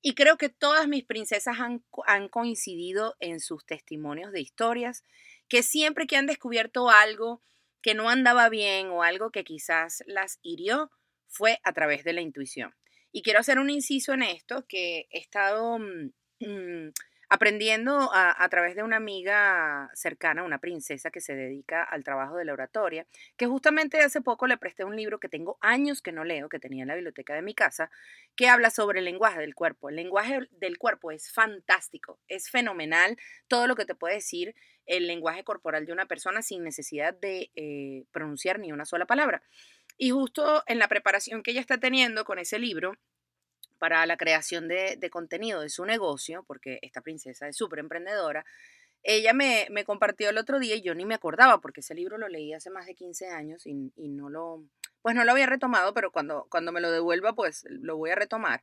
Y 0.01 0.15
creo 0.15 0.37
que 0.37 0.49
todas 0.49 0.87
mis 0.87 1.03
princesas 1.05 1.59
han, 1.59 1.81
co- 1.91 2.05
han 2.07 2.29
coincidido 2.29 3.17
en 3.19 3.41
sus 3.41 3.67
testimonios 3.67 4.31
de 4.31 4.41
historias, 4.41 5.03
que 5.49 5.65
siempre 5.65 6.07
que 6.07 6.17
han 6.17 6.27
descubierto 6.27 6.89
algo 6.89 7.43
que 7.83 7.95
no 7.95 8.09
andaba 8.09 8.49
bien 8.49 8.91
o 8.91 9.03
algo 9.03 9.33
que 9.33 9.43
quizás 9.43 10.05
las 10.07 10.39
hirió, 10.43 10.93
fue 11.27 11.59
a 11.65 11.73
través 11.73 12.05
de 12.05 12.13
la 12.13 12.21
intuición. 12.21 12.77
Y 13.11 13.23
quiero 13.23 13.41
hacer 13.41 13.59
un 13.59 13.71
inciso 13.71 14.13
en 14.13 14.23
esto, 14.23 14.65
que 14.69 15.09
he 15.11 15.19
estado 15.19 15.81
mm, 15.81 16.91
aprendiendo 17.29 18.11
a, 18.13 18.49
través 18.49 18.77
de 18.77 18.85
una 18.85 18.97
amiga 18.97 19.91
cercana, 19.95 20.45
una 20.45 20.59
princesa 20.59 21.11
que 21.11 21.21
se 21.21 21.35
dedica 21.35 21.83
al 21.83 22.05
trabajo 22.05 22.37
de 22.37 22.45
la 22.45 22.53
oratoria, 22.53 23.07
que 23.37 23.47
justamente 23.47 24.01
hace 24.01 24.21
poco 24.21 24.47
le 24.47 24.57
presté 24.57 24.85
un 24.85 24.95
libro 24.95 25.19
que 25.19 25.29
tengo 25.29 25.59
años 25.61 26.03
que 26.03 26.13
no 26.13 26.25
leo, 26.25 26.49
que 26.49 26.61
tenía 26.61 26.83
en 26.83 26.89
la 26.89 26.95
biblioteca 26.95 27.35
de 27.35 27.43
mi 27.43 27.55
casa, 27.55 27.91
que 28.37 28.49
habla 28.49 28.71
sobre 28.71 29.01
el 29.01 29.07
lenguaje 29.07 29.41
del 29.41 29.57
cuerpo. 29.57 29.89
El 29.89 29.97
lenguaje 29.97 30.49
del 30.53 30.79
cuerpo 30.79 31.11
es 31.11 31.33
fantástico, 31.33 32.21
es 32.29 32.49
fenomenal 32.49 33.17
todo 33.49 33.67
lo 33.67 33.75
que 33.75 33.87
te 33.87 33.97
puede 33.97 34.15
decir 34.15 34.55
el 34.87 35.09
lenguaje 35.09 35.43
corporal 35.43 35.85
de 35.85 35.93
una 35.93 36.07
persona 36.07 36.43
sin 36.43 36.63
necesidad 36.63 37.13
de 37.13 37.51
eh, 37.57 38.05
pronunciar 38.13 38.61
ni 38.61 38.71
una 38.71 38.85
sola 38.85 39.05
palabra. 39.05 39.43
Y 39.99 40.11
justo 40.11 40.63
en 40.67 40.79
la 40.79 40.87
preparación 40.87 41.43
que 41.43 41.51
ella 41.51 41.61
está 41.61 41.79
teniendo 41.79 42.25
con 42.25 42.39
ese 42.39 42.61
libro 42.61 42.97
para 43.79 44.05
la 44.07 44.17
creación 44.17 44.69
de, 44.69 44.97
de 44.97 45.11
contenido 45.11 45.61
de 45.61 45.71
su 45.71 45.85
negocio, 45.85 46.45
porque 46.47 46.79
esta 46.83 47.01
princesa 47.01 47.49
es 47.49 47.57
súper 47.57 47.81
emprendedora, 47.81 48.45
ella 49.03 49.33
me, 49.33 49.69
me 49.71 49.85
compartió 49.85 50.31
el 50.31 50.39
otro 50.39 50.59
día 50.59 50.75
y 50.75 50.83
yo 50.83 50.95
ni 50.95 51.05
me 51.05 51.15
acordaba, 51.15 51.61
porque 51.61 51.81
ese 51.81 51.95
libro 51.95 52.19
lo 52.19 52.29
leí 52.29 52.53
hace 52.53 52.71
más 52.71 52.87
de 52.87 52.95
15 52.95 53.29
años 53.29 53.65
y, 53.67 53.93
y 53.97 54.09
no 54.09 54.29
lo, 54.29 54.65
pues 55.01 55.15
no 55.15 55.25
lo 55.25 55.31
había 55.31 55.47
retomado, 55.47 55.95
pero 55.95 56.11
cuando, 56.11 56.47
cuando 56.51 56.73
me 56.73 56.81
lo 56.81 56.91
devuelva, 56.91 57.33
pues 57.33 57.65
lo 57.69 57.97
voy 57.97 58.11
a 58.11 58.17
retomar, 58.17 58.63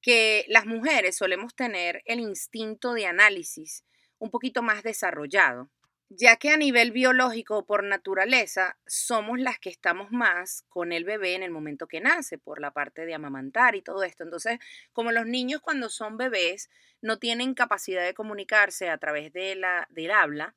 que 0.00 0.44
las 0.48 0.66
mujeres 0.66 1.16
solemos 1.16 1.56
tener 1.56 2.02
el 2.04 2.20
instinto 2.20 2.92
de 2.92 3.06
análisis 3.06 3.84
un 4.18 4.30
poquito 4.30 4.62
más 4.62 4.84
desarrollado, 4.84 5.68
ya 6.16 6.36
que 6.36 6.50
a 6.50 6.56
nivel 6.56 6.92
biológico, 6.92 7.64
por 7.64 7.84
naturaleza, 7.84 8.76
somos 8.86 9.38
las 9.40 9.58
que 9.58 9.70
estamos 9.70 10.10
más 10.10 10.64
con 10.68 10.92
el 10.92 11.04
bebé 11.04 11.34
en 11.34 11.42
el 11.42 11.50
momento 11.50 11.86
que 11.86 12.00
nace, 12.00 12.38
por 12.38 12.60
la 12.60 12.72
parte 12.72 13.06
de 13.06 13.14
amamantar 13.14 13.74
y 13.74 13.82
todo 13.82 14.02
esto. 14.02 14.24
Entonces, 14.24 14.58
como 14.92 15.12
los 15.12 15.26
niños 15.26 15.60
cuando 15.60 15.88
son 15.88 16.16
bebés 16.16 16.70
no 17.00 17.18
tienen 17.18 17.54
capacidad 17.54 18.04
de 18.04 18.14
comunicarse 18.14 18.88
a 18.88 18.98
través 18.98 19.32
de 19.32 19.54
la, 19.54 19.86
del 19.90 20.10
habla, 20.10 20.54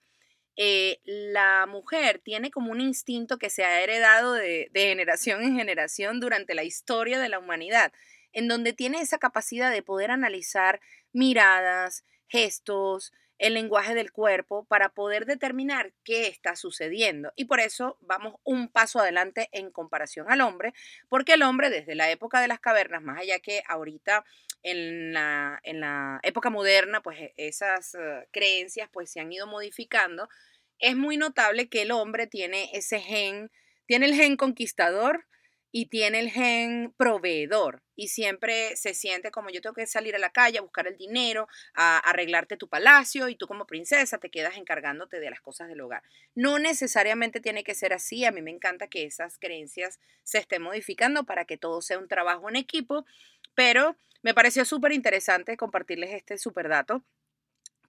eh, 0.57 0.99
la 1.03 1.65
mujer 1.67 2.19
tiene 2.23 2.49
como 2.51 2.71
un 2.71 2.79
instinto 2.79 3.37
que 3.37 3.49
se 3.49 3.65
ha 3.65 3.81
heredado 3.81 4.33
de, 4.33 4.69
de 4.71 4.87
generación 4.87 5.41
en 5.43 5.57
generación 5.57 6.19
durante 6.19 6.55
la 6.55 6.63
historia 6.63 7.19
de 7.19 7.29
la 7.29 7.39
humanidad, 7.39 7.91
en 8.31 8.47
donde 8.47 8.73
tiene 8.73 9.01
esa 9.01 9.17
capacidad 9.17 9.71
de 9.71 9.83
poder 9.83 10.11
analizar 10.11 10.81
miradas, 11.11 12.05
gestos, 12.27 13.13
el 13.37 13.53
lenguaje 13.53 13.93
del 13.95 14.11
cuerpo 14.11 14.65
para 14.65 14.89
poder 14.89 15.25
determinar 15.25 15.93
qué 16.03 16.27
está 16.27 16.55
sucediendo. 16.55 17.31
Y 17.35 17.45
por 17.45 17.59
eso 17.59 17.97
vamos 18.01 18.35
un 18.43 18.69
paso 18.69 18.99
adelante 18.99 19.49
en 19.51 19.71
comparación 19.71 20.31
al 20.31 20.41
hombre, 20.41 20.73
porque 21.09 21.33
el 21.33 21.43
hombre 21.43 21.69
desde 21.69 21.95
la 21.95 22.09
época 22.11 22.39
de 22.41 22.47
las 22.47 22.59
cavernas, 22.59 23.01
más 23.01 23.19
allá 23.19 23.39
que 23.39 23.61
ahorita 23.67 24.23
en 24.63 25.13
la, 25.13 25.59
en 25.63 25.81
la 25.81 26.19
época 26.23 26.49
moderna, 26.49 27.01
pues 27.01 27.19
e- 27.19 27.33
esas 27.37 27.95
eh, 27.95 28.27
creencias 28.31 28.89
pues 28.91 29.11
se 29.11 29.19
han 29.19 29.31
ido 29.31 29.47
modificando, 29.47 30.27
es 30.79 30.95
muy 30.95 31.17
notable 31.17 31.69
que 31.69 31.81
el 31.83 31.91
hombre 31.91 32.27
tiene 32.27 32.69
ese 32.73 32.99
gen, 32.99 33.51
tiene 33.85 34.07
el 34.07 34.15
gen 34.15 34.37
conquistador 34.37 35.25
y 35.77 35.87
tiene 35.87 36.21
el 36.21 36.31
gen 36.31 36.93
proveedor 36.95 37.83
y 37.97 38.07
siempre 38.07 38.77
se 38.77 38.93
siente 38.93 39.29
como 39.29 39.49
yo 39.49 39.59
tengo 39.59 39.73
que 39.73 39.85
salir 39.85 40.15
a 40.15 40.19
la 40.19 40.29
calle 40.29 40.57
a 40.57 40.61
buscar 40.61 40.87
el 40.87 40.95
dinero, 40.95 41.49
a 41.73 41.97
arreglarte 41.97 42.55
tu 42.55 42.69
palacio 42.69 43.27
y 43.27 43.35
tú 43.35 43.45
como 43.45 43.67
princesa 43.67 44.17
te 44.17 44.29
quedas 44.29 44.55
encargándote 44.55 45.19
de 45.19 45.29
las 45.29 45.41
cosas 45.41 45.67
del 45.67 45.81
hogar. 45.81 46.01
No 46.33 46.59
necesariamente 46.59 47.41
tiene 47.41 47.65
que 47.65 47.75
ser 47.75 47.91
así, 47.91 48.23
a 48.23 48.31
mí 48.31 48.41
me 48.41 48.51
encanta 48.51 48.87
que 48.87 49.03
esas 49.03 49.37
creencias 49.37 49.99
se 50.23 50.37
estén 50.37 50.61
modificando 50.61 51.25
para 51.25 51.43
que 51.43 51.57
todo 51.57 51.81
sea 51.81 51.99
un 51.99 52.07
trabajo 52.07 52.47
en 52.47 52.55
equipo, 52.55 53.05
pero 53.53 53.97
me 54.23 54.33
pareció 54.33 54.63
súper 54.63 54.93
interesante 54.93 55.57
compartirles 55.57 56.13
este 56.13 56.37
súper 56.37 56.69
dato 56.69 57.03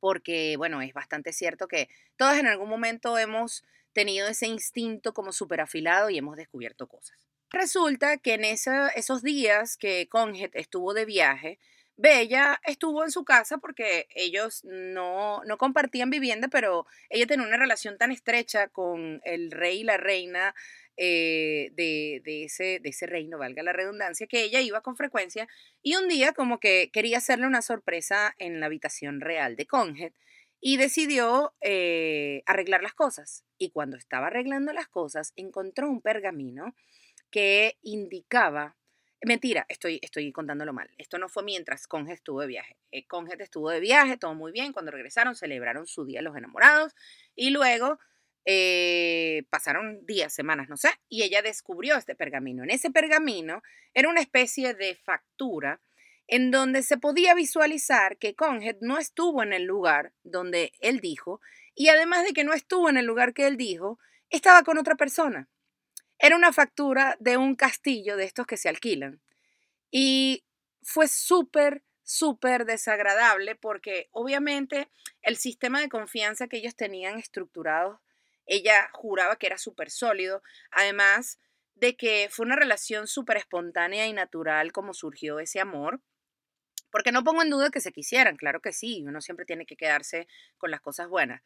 porque, 0.01 0.57
bueno, 0.57 0.83
es 0.83 0.93
bastante 0.93 1.33
cierto 1.33 1.69
que 1.69 1.89
todas 2.17 2.41
en 2.41 2.49
algún 2.49 2.69
momento 2.69 3.17
hemos 3.17 3.63
tenido 3.93 4.27
ese 4.27 4.49
instinto 4.49 5.15
como 5.15 5.31
súper 5.31 5.61
afilado 5.61 6.11
y 6.11 6.19
hemos 6.19 6.37
descubierto 6.37 6.89
cosas. 6.89 7.26
Resulta 7.51 8.17
que 8.19 8.35
en 8.35 8.45
esos 8.45 9.23
días 9.23 9.77
que 9.77 10.09
Conjet 10.09 10.55
estuvo 10.55 10.95
de 10.95 11.05
viaje, 11.05 11.59
Bella 11.97 12.61
estuvo 12.65 13.05
en 13.05 13.11
su 13.11 13.25
casa 13.25 13.57
porque 13.59 14.07
ellos 14.15 14.63
no, 14.65 15.43
no 15.45 15.57
compartían 15.57 16.11
vivienda, 16.11 16.49
pero 16.49 16.87
ella 17.09 17.27
tenía 17.27 17.47
una 17.47 17.57
relación 17.57 17.97
tan 17.97 18.13
estrecha 18.13 18.69
con 18.69 19.23
el 19.25 19.51
rey 19.51 19.81
y 19.81 19.85
la 19.85 19.97
reina 19.97 20.55
eh, 20.99 21.71
de, 21.73 22.21
de 22.25 22.45
ese, 22.45 22.81
de 22.81 22.89
ese 22.91 23.07
reino, 23.07 23.39
valga 23.39 23.63
la 23.63 23.73
redundancia, 23.73 24.27
que 24.27 24.43
ella 24.43 24.61
iba 24.61 24.83
con 24.83 24.97
frecuencia 24.97 25.49
y 25.83 25.97
un 25.97 26.09
día 26.09 26.33
como 26.33 26.61
que 26.61 26.91
quería 26.93 27.19
hacerle 27.19 27.47
una 27.47 27.63
sorpresa 27.63 28.35
en 28.39 28.61
la 28.61 28.67
habitación 28.67 29.21
real 29.21 29.57
de 29.57 29.67
Conjet 29.67 30.15
y 30.61 30.79
decidió 30.79 31.55
eh, 31.61 32.43
arreglar 32.47 32.83
las 32.83 32.95
cosas. 32.95 33.45
Y 33.57 33.71
cuando 33.71 33.97
estaba 33.97 34.27
arreglando 34.27 34.73
las 34.73 34.89
cosas, 34.89 35.33
encontró 35.37 35.89
un 35.89 36.03
pergamino 36.03 36.75
que 37.31 37.79
indicaba, 37.83 38.77
mentira, 39.23 39.67
estoy, 39.69 39.99
estoy 40.03 40.33
contándolo 40.33 40.73
mal, 40.73 40.91
esto 40.99 41.19
no 41.19 41.29
fue 41.29 41.43
mientras 41.43 41.87
Conjet 41.87 42.17
estuvo 42.17 42.41
de 42.41 42.47
viaje. 42.47 42.77
Eh, 42.91 43.07
Conjet 43.07 43.41
estuvo 43.41 43.71
de 43.71 43.81
viaje, 43.81 44.17
todo 44.17 44.35
muy 44.35 44.53
bien, 44.53 44.73
cuando 44.73 44.91
regresaron 44.91 45.35
celebraron 45.35 45.87
su 45.87 46.05
día 46.05 46.23
los 46.23 46.37
enamorados 46.37 46.95
y 47.35 47.51
luego 47.51 47.99
eh, 48.45 49.45
pasaron 49.51 50.07
días, 50.07 50.33
semanas, 50.33 50.69
no 50.69 50.77
sé, 50.77 50.91
y 51.09 51.25
ella 51.25 51.43
descubrió 51.43 51.97
este 51.97 52.15
pergamino. 52.15 52.63
En 52.63 52.71
ese 52.71 52.91
pergamino 52.91 53.63
era 53.93 54.09
una 54.09 54.21
especie 54.21 54.75
de 54.75 54.95
factura 54.95 55.81
en 56.29 56.51
donde 56.51 56.83
se 56.83 56.97
podía 56.97 57.35
visualizar 57.35 58.19
que 58.19 58.35
Conjet 58.35 58.79
no 58.81 58.99
estuvo 58.99 59.43
en 59.43 59.53
el 59.53 59.65
lugar 59.65 60.13
donde 60.23 60.73
él 60.81 61.01
dijo, 61.01 61.41
y 61.75 61.89
además 61.89 62.25
de 62.25 62.33
que 62.33 62.45
no 62.45 62.53
estuvo 62.53 62.89
en 62.89 62.97
el 62.97 63.07
lugar 63.07 63.35
que 63.35 63.47
él 63.47 63.57
dijo, 63.57 63.99
estaba 64.31 64.63
con 64.63 64.79
otra 64.79 64.95
persona. 64.95 65.49
Era 66.19 66.37
una 66.37 66.53
factura 66.53 67.17
de 67.21 67.37
un 67.37 67.57
castillo 67.57 68.17
de 68.17 68.25
estos 68.25 68.47
que 68.47 68.57
se 68.57 68.69
alquilan. 68.69 69.21
Y 69.91 70.45
fue 70.83 71.09
súper, 71.09 71.83
súper 72.03 72.65
desagradable 72.65 73.55
porque 73.55 74.09
obviamente 74.13 74.89
el 75.23 75.37
sistema 75.37 75.81
de 75.81 75.89
confianza 75.89 76.49
que 76.49 76.59
ellos 76.59 76.77
tenían 76.77 77.19
estructurado, 77.19 78.01
ella 78.47 78.89
juraba 78.93 79.37
que 79.37 79.47
era 79.47 79.59
súper 79.59 79.91
sólido. 79.91 80.43
Además 80.71 81.39
de 81.75 81.97
que 81.97 82.29
fue 82.31 82.47
una 82.47 82.57
relación 82.57 83.07
súper 83.07 83.37
espontánea 83.37 84.07
y 84.07 84.13
natural 84.13 84.73
como 84.73 84.95
surgió 84.95 85.39
ese 85.39 85.61
amor. 85.61 86.01
Porque 86.91 87.13
no 87.13 87.25
pongo 87.25 87.43
en 87.43 87.51
duda 87.51 87.71
que 87.71 87.81
se 87.81 87.93
quisieran, 87.93 88.37
claro 88.37 88.61
que 88.61 88.73
sí, 88.73 89.05
uno 89.07 89.21
siempre 89.21 89.45
tiene 89.45 89.67
que 89.67 89.77
quedarse 89.77 90.29
con 90.57 90.71
las 90.71 90.81
cosas 90.81 91.09
buenas. 91.09 91.43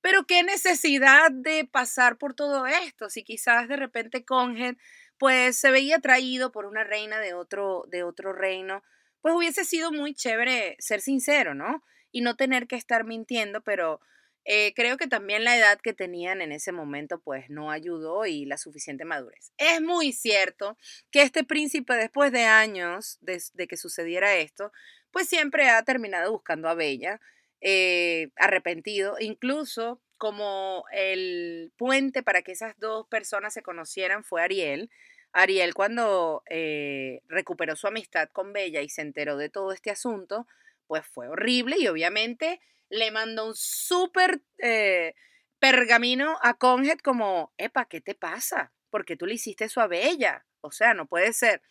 Pero 0.00 0.24
qué 0.26 0.42
necesidad 0.42 1.30
de 1.30 1.64
pasar 1.70 2.16
por 2.16 2.34
todo 2.34 2.66
esto, 2.66 3.10
si 3.10 3.22
quizás 3.22 3.68
de 3.68 3.76
repente 3.76 4.24
Conjet 4.24 4.78
pues 5.18 5.58
se 5.58 5.70
veía 5.70 5.96
atraído 5.96 6.50
por 6.50 6.64
una 6.64 6.82
reina 6.82 7.18
de 7.18 7.34
otro, 7.34 7.84
de 7.88 8.02
otro 8.04 8.32
reino, 8.32 8.82
pues 9.20 9.34
hubiese 9.34 9.66
sido 9.66 9.92
muy 9.92 10.14
chévere 10.14 10.76
ser 10.78 11.02
sincero, 11.02 11.54
¿no? 11.54 11.84
Y 12.10 12.22
no 12.22 12.36
tener 12.36 12.66
que 12.66 12.76
estar 12.76 13.04
mintiendo, 13.04 13.60
pero 13.60 14.00
eh, 14.46 14.72
creo 14.74 14.96
que 14.96 15.06
también 15.06 15.44
la 15.44 15.58
edad 15.58 15.78
que 15.78 15.92
tenían 15.92 16.40
en 16.40 16.52
ese 16.52 16.72
momento 16.72 17.20
pues 17.20 17.50
no 17.50 17.70
ayudó 17.70 18.24
y 18.24 18.46
la 18.46 18.56
suficiente 18.56 19.04
madurez. 19.04 19.52
Es 19.58 19.82
muy 19.82 20.12
cierto 20.12 20.78
que 21.10 21.20
este 21.20 21.44
príncipe 21.44 21.94
después 21.94 22.32
de 22.32 22.44
años 22.44 23.18
de, 23.20 23.42
de 23.52 23.68
que 23.68 23.76
sucediera 23.76 24.34
esto, 24.36 24.72
pues 25.10 25.28
siempre 25.28 25.68
ha 25.68 25.82
terminado 25.82 26.32
buscando 26.32 26.68
a 26.68 26.74
Bella 26.74 27.20
eh, 27.60 28.30
arrepentido, 28.36 29.16
incluso 29.20 30.00
como 30.16 30.84
el 30.92 31.72
puente 31.76 32.22
para 32.22 32.42
que 32.42 32.52
esas 32.52 32.78
dos 32.78 33.06
personas 33.08 33.54
se 33.54 33.62
conocieran 33.62 34.24
fue 34.24 34.42
Ariel. 34.42 34.90
Ariel 35.32 35.74
cuando 35.74 36.42
eh, 36.50 37.22
recuperó 37.28 37.76
su 37.76 37.86
amistad 37.86 38.28
con 38.32 38.52
Bella 38.52 38.82
y 38.82 38.88
se 38.88 39.02
enteró 39.02 39.36
de 39.36 39.48
todo 39.48 39.72
este 39.72 39.90
asunto, 39.90 40.46
pues 40.86 41.06
fue 41.06 41.28
horrible 41.28 41.76
y 41.78 41.88
obviamente 41.88 42.60
le 42.90 43.10
mandó 43.10 43.46
un 43.46 43.54
súper 43.54 44.42
eh, 44.58 45.14
pergamino 45.58 46.36
a 46.42 46.54
Conjet 46.54 47.00
como, 47.00 47.52
epa, 47.56 47.86
¿qué 47.86 48.00
te 48.00 48.14
pasa? 48.14 48.72
Porque 48.90 49.16
tú 49.16 49.26
le 49.26 49.34
hiciste 49.34 49.66
eso 49.66 49.80
a 49.80 49.86
Bella. 49.86 50.44
O 50.60 50.72
sea, 50.72 50.94
no 50.94 51.06
puede 51.06 51.32
ser. 51.32 51.62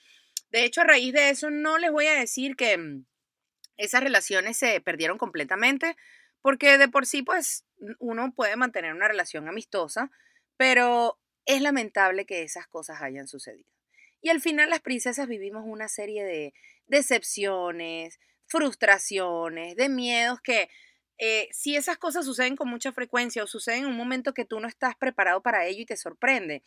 De 0.49 0.63
hecho, 0.63 0.81
a 0.81 0.85
raíz 0.85 1.13
de 1.13 1.29
eso, 1.29 1.51
no 1.51 1.77
les 1.77 1.91
voy 1.91 2.07
a 2.07 2.19
decir 2.19 2.55
que... 2.55 3.01
esas 3.79 4.03
relaciones 4.03 4.57
se 4.57 4.79
perdieron 4.81 5.17
completamente 5.17 5.95
porque 6.41 6.77
de 6.77 6.87
por 6.87 7.05
sí, 7.05 7.23
pues, 7.23 7.65
uno 7.99 8.33
puede 8.35 8.55
mantener 8.55 8.93
una 8.93 9.07
relación 9.07 9.47
amistosa, 9.47 10.11
pero 10.57 11.17
es 11.45 11.61
lamentable 11.61 12.25
que 12.25 12.43
esas 12.43 12.67
cosas 12.67 13.01
hayan 13.01 13.27
sucedido. 13.27 13.69
Y 14.21 14.29
al 14.29 14.41
final 14.41 14.69
las 14.69 14.81
princesas 14.81 15.27
vivimos 15.27 15.63
una 15.65 15.87
serie 15.87 16.23
de 16.23 16.53
decepciones, 16.87 18.19
frustraciones, 18.45 19.75
de 19.75 19.89
miedos 19.89 20.41
que 20.41 20.69
eh, 21.17 21.47
si 21.51 21.75
esas 21.75 21.97
cosas 21.97 22.25
suceden 22.25 22.55
con 22.55 22.69
mucha 22.69 22.91
frecuencia 22.91 23.43
o 23.43 23.47
suceden 23.47 23.83
en 23.83 23.89
un 23.89 23.97
momento 23.97 24.33
que 24.33 24.45
tú 24.45 24.59
no 24.59 24.67
estás 24.67 24.95
preparado 24.95 25.41
para 25.41 25.65
ello 25.65 25.81
y 25.81 25.85
te 25.85 25.97
sorprende, 25.97 26.63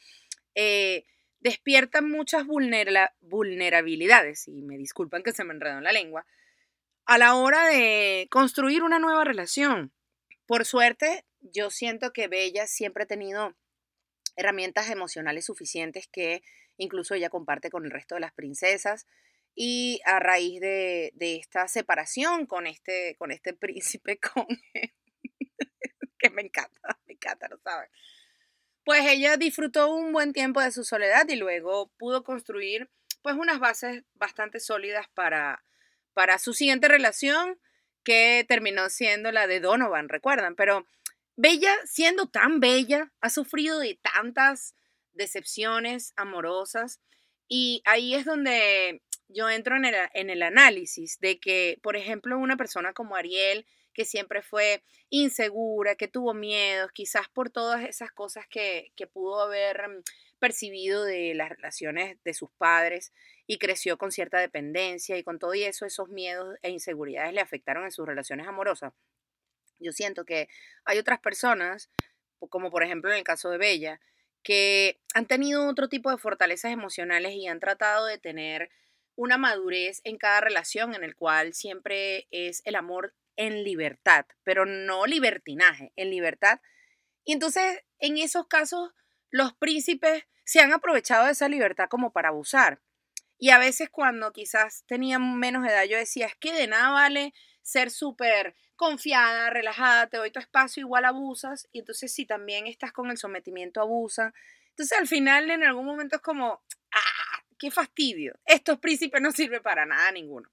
eh, 0.55 1.05
despiertan 1.41 2.11
muchas 2.11 2.47
vulnerabilidades, 2.47 4.49
y 4.49 4.63
me 4.63 4.79
disculpan 4.79 5.23
que 5.23 5.33
se 5.33 5.45
me 5.45 5.55
enredó 5.55 5.79
en 5.79 5.85
la 5.85 5.93
lengua, 5.93 6.27
a 7.13 7.19
la 7.19 7.35
hora 7.35 7.67
de 7.67 8.27
construir 8.31 8.83
una 8.83 8.99
nueva 8.99 9.23
relación. 9.23 9.93
Por 10.47 10.65
suerte, 10.65 11.27
yo 11.43 11.69
siento 11.69 12.11
que 12.15 12.27
Bella 12.27 12.67
siempre 12.67 13.03
ha 13.03 13.07
tenido 13.07 13.55
herramientas 14.35 14.89
emocionales 14.89 15.45
suficientes 15.45 16.09
que 16.11 16.43
incluso 16.79 17.15
ella 17.15 17.29
comparte 17.29 17.69
con 17.69 17.85
el 17.85 17.91
resto 17.91 18.15
de 18.15 18.23
las 18.23 18.33
princesas. 18.33 19.07
Y 19.55 20.01
a 20.07 20.21
raíz 20.21 20.59
de, 20.63 21.13
esta 21.21 21.69
separación 21.69 22.47
con 22.47 22.67
este, 22.67 23.15
con 23.19 23.31
este 23.31 23.53
príncipe, 23.61 24.19
con 24.19 24.47
que 26.19 26.31
me 26.31 26.41
encanta, 26.41 26.99
me 27.05 27.13
encanta, 27.13 27.47
¿no 27.49 27.59
sabes? 27.59 27.91
Pues 28.87 29.05
ella 29.07 29.37
disfrutó 29.37 29.93
un 29.93 30.15
buen 30.15 30.33
tiempo 30.33 30.63
de 30.63 30.73
su 30.73 30.83
soledad 30.83 31.29
y 31.29 31.37
luego 31.37 31.93
pudo 31.99 32.25
construir 32.25 32.91
pues 33.21 33.37
unas 33.37 33.59
bases 33.59 34.03
bastante 34.15 34.61
sólidas 34.61 35.09
para, 35.13 35.63
para 36.15 36.39
su 36.39 36.55
siguiente 36.55 36.89
relación, 36.89 37.59
que 38.05 38.45
terminó 38.49 38.91
siendo 38.91 39.31
la 39.31 39.47
de 39.47 39.61
Donovan, 39.61 40.09
recuerdan, 40.09 40.57
pero 40.57 40.87
Bella, 41.37 41.75
siendo 41.87 42.27
tan 42.27 42.61
bella, 42.61 43.11
ha 43.21 43.31
sufrido 43.31 43.79
de 43.79 43.99
tantas 44.03 44.75
decepciones 45.13 46.13
amorosas 46.17 47.01
y 47.49 47.83
ahí 47.87 48.15
es 48.15 48.27
donde 48.27 49.03
yo 49.29 49.49
entro 49.49 49.77
en 49.77 49.87
el, 49.87 49.95
en 50.13 50.29
el 50.29 50.43
análisis 50.43 51.19
de 51.21 51.41
que, 51.41 51.79
por 51.83 51.97
ejemplo, 51.97 52.39
una 52.39 52.59
persona 52.59 52.93
como 52.93 53.17
Ariel, 53.17 53.67
que 53.95 54.05
siempre 54.05 54.43
fue 54.43 54.83
insegura, 55.09 55.97
que 55.97 56.09
tuvo 56.09 56.35
miedos, 56.35 56.93
quizás 56.93 57.29
por 57.31 57.51
todas 57.51 57.83
esas 57.89 58.13
cosas 58.13 58.47
que, 58.47 58.93
que 58.95 59.07
pudo 59.07 59.41
haber 59.41 59.89
mm, 59.89 60.03
percibido 60.43 61.05
de 61.05 61.35
las 61.37 61.51
relaciones 61.51 62.19
de 62.25 62.35
sus 62.35 62.51
padres 62.59 63.13
y 63.47 63.59
creció 63.59 63.97
con 63.97 64.11
cierta 64.11 64.41
dependencia 64.41 65.17
y 65.17 65.23
con 65.23 65.39
todo 65.39 65.53
eso, 65.53 65.87
esos 65.87 66.09
miedos 66.09 66.59
e 66.63 66.71
inseguridades 66.71 67.33
le 67.33 67.41
afectaron 67.41 67.85
en 67.85 67.93
sus 67.93 68.09
relaciones 68.09 68.49
amorosas. 68.49 68.93
Yo 69.79 69.93
siento 69.93 70.25
que 70.25 70.49
hay 70.85 70.99
otras 70.99 71.21
personas, 71.21 71.91
como 72.49 72.73
por 72.73 72.83
ejemplo 72.83 73.13
en 73.13 73.19
el 73.19 73.23
caso 73.23 73.51
de 73.51 73.59
Bella, 73.59 74.01
que 74.43 75.01
han 75.15 75.27
tenido 75.27 75.69
otro 75.69 75.89
tipo 75.89 76.11
de 76.11 76.19
fortalezas 76.19 76.73
emocionales 76.73 77.35
y 77.35 77.47
han 77.47 77.61
tratado 77.61 78.07
de 78.07 78.19
tener 78.19 78.69
una 79.15 79.39
madurez 79.39 80.01
en 80.03 80.19
cada 80.19 80.41
relación 80.41 80.97
en 80.97 81.05
el 81.05 81.15
cual 81.15 81.55
siempre 81.55 82.27
es 82.33 82.63
el 82.65 82.75
amor 82.75 83.15
en 83.37 83.63
libertad, 83.63 84.27
pero 84.43 84.67
no 84.67 85.07
libertinaje, 85.07 85.93
en 85.95 86.11
libertad. 86.11 86.59
Y 87.23 87.33
entonces, 87.33 87.85
en 88.01 88.19
esos 88.19 88.49
casos, 88.49 88.91
los 89.33 89.55
príncipes 89.55 90.25
se 90.45 90.61
han 90.61 90.73
aprovechado 90.73 91.27
de 91.27 91.33
esa 91.33 91.49
libertad 91.49 91.89
como 91.89 92.13
para 92.13 92.29
abusar. 92.29 92.81
Y 93.39 93.51
a 93.51 93.59
veces 93.59 93.89
cuando 93.91 94.33
quizás 94.33 94.85
tenían 94.87 95.39
menos 95.39 95.67
edad, 95.67 95.85
yo 95.85 95.97
decía, 95.97 96.27
es 96.27 96.37
que 96.37 96.53
de 96.53 96.69
nada 96.69 96.91
vale 96.91 97.35
ser 97.63 97.91
súper 97.91 98.55
confiada, 98.77 99.51
relajada, 99.51 100.07
te 100.09 100.19
doy 100.19 100.31
tu 100.31 100.39
espacio, 100.39 100.83
igual 100.83 101.07
abusas. 101.07 101.67
Y 101.73 101.81
entonces 101.81 102.15
si 102.15 102.27
también 102.27 102.67
estás 102.67 102.93
con 102.93 103.11
el 103.11 103.17
sometimiento, 103.17 103.81
abusa. 103.81 104.33
Entonces 104.69 104.97
al 104.97 105.09
final 105.09 105.51
en 105.51 105.65
algún 105.65 105.87
momento 105.87 106.17
es 106.17 106.23
como, 106.23 106.63
ah, 106.93 107.43
qué 107.59 107.71
fastidio. 107.71 108.39
Estos 108.45 108.79
príncipes 108.79 109.23
no 109.23 109.33
sirven 109.33 109.63
para 109.63 109.87
nada 109.87 110.13
ninguno. 110.13 110.49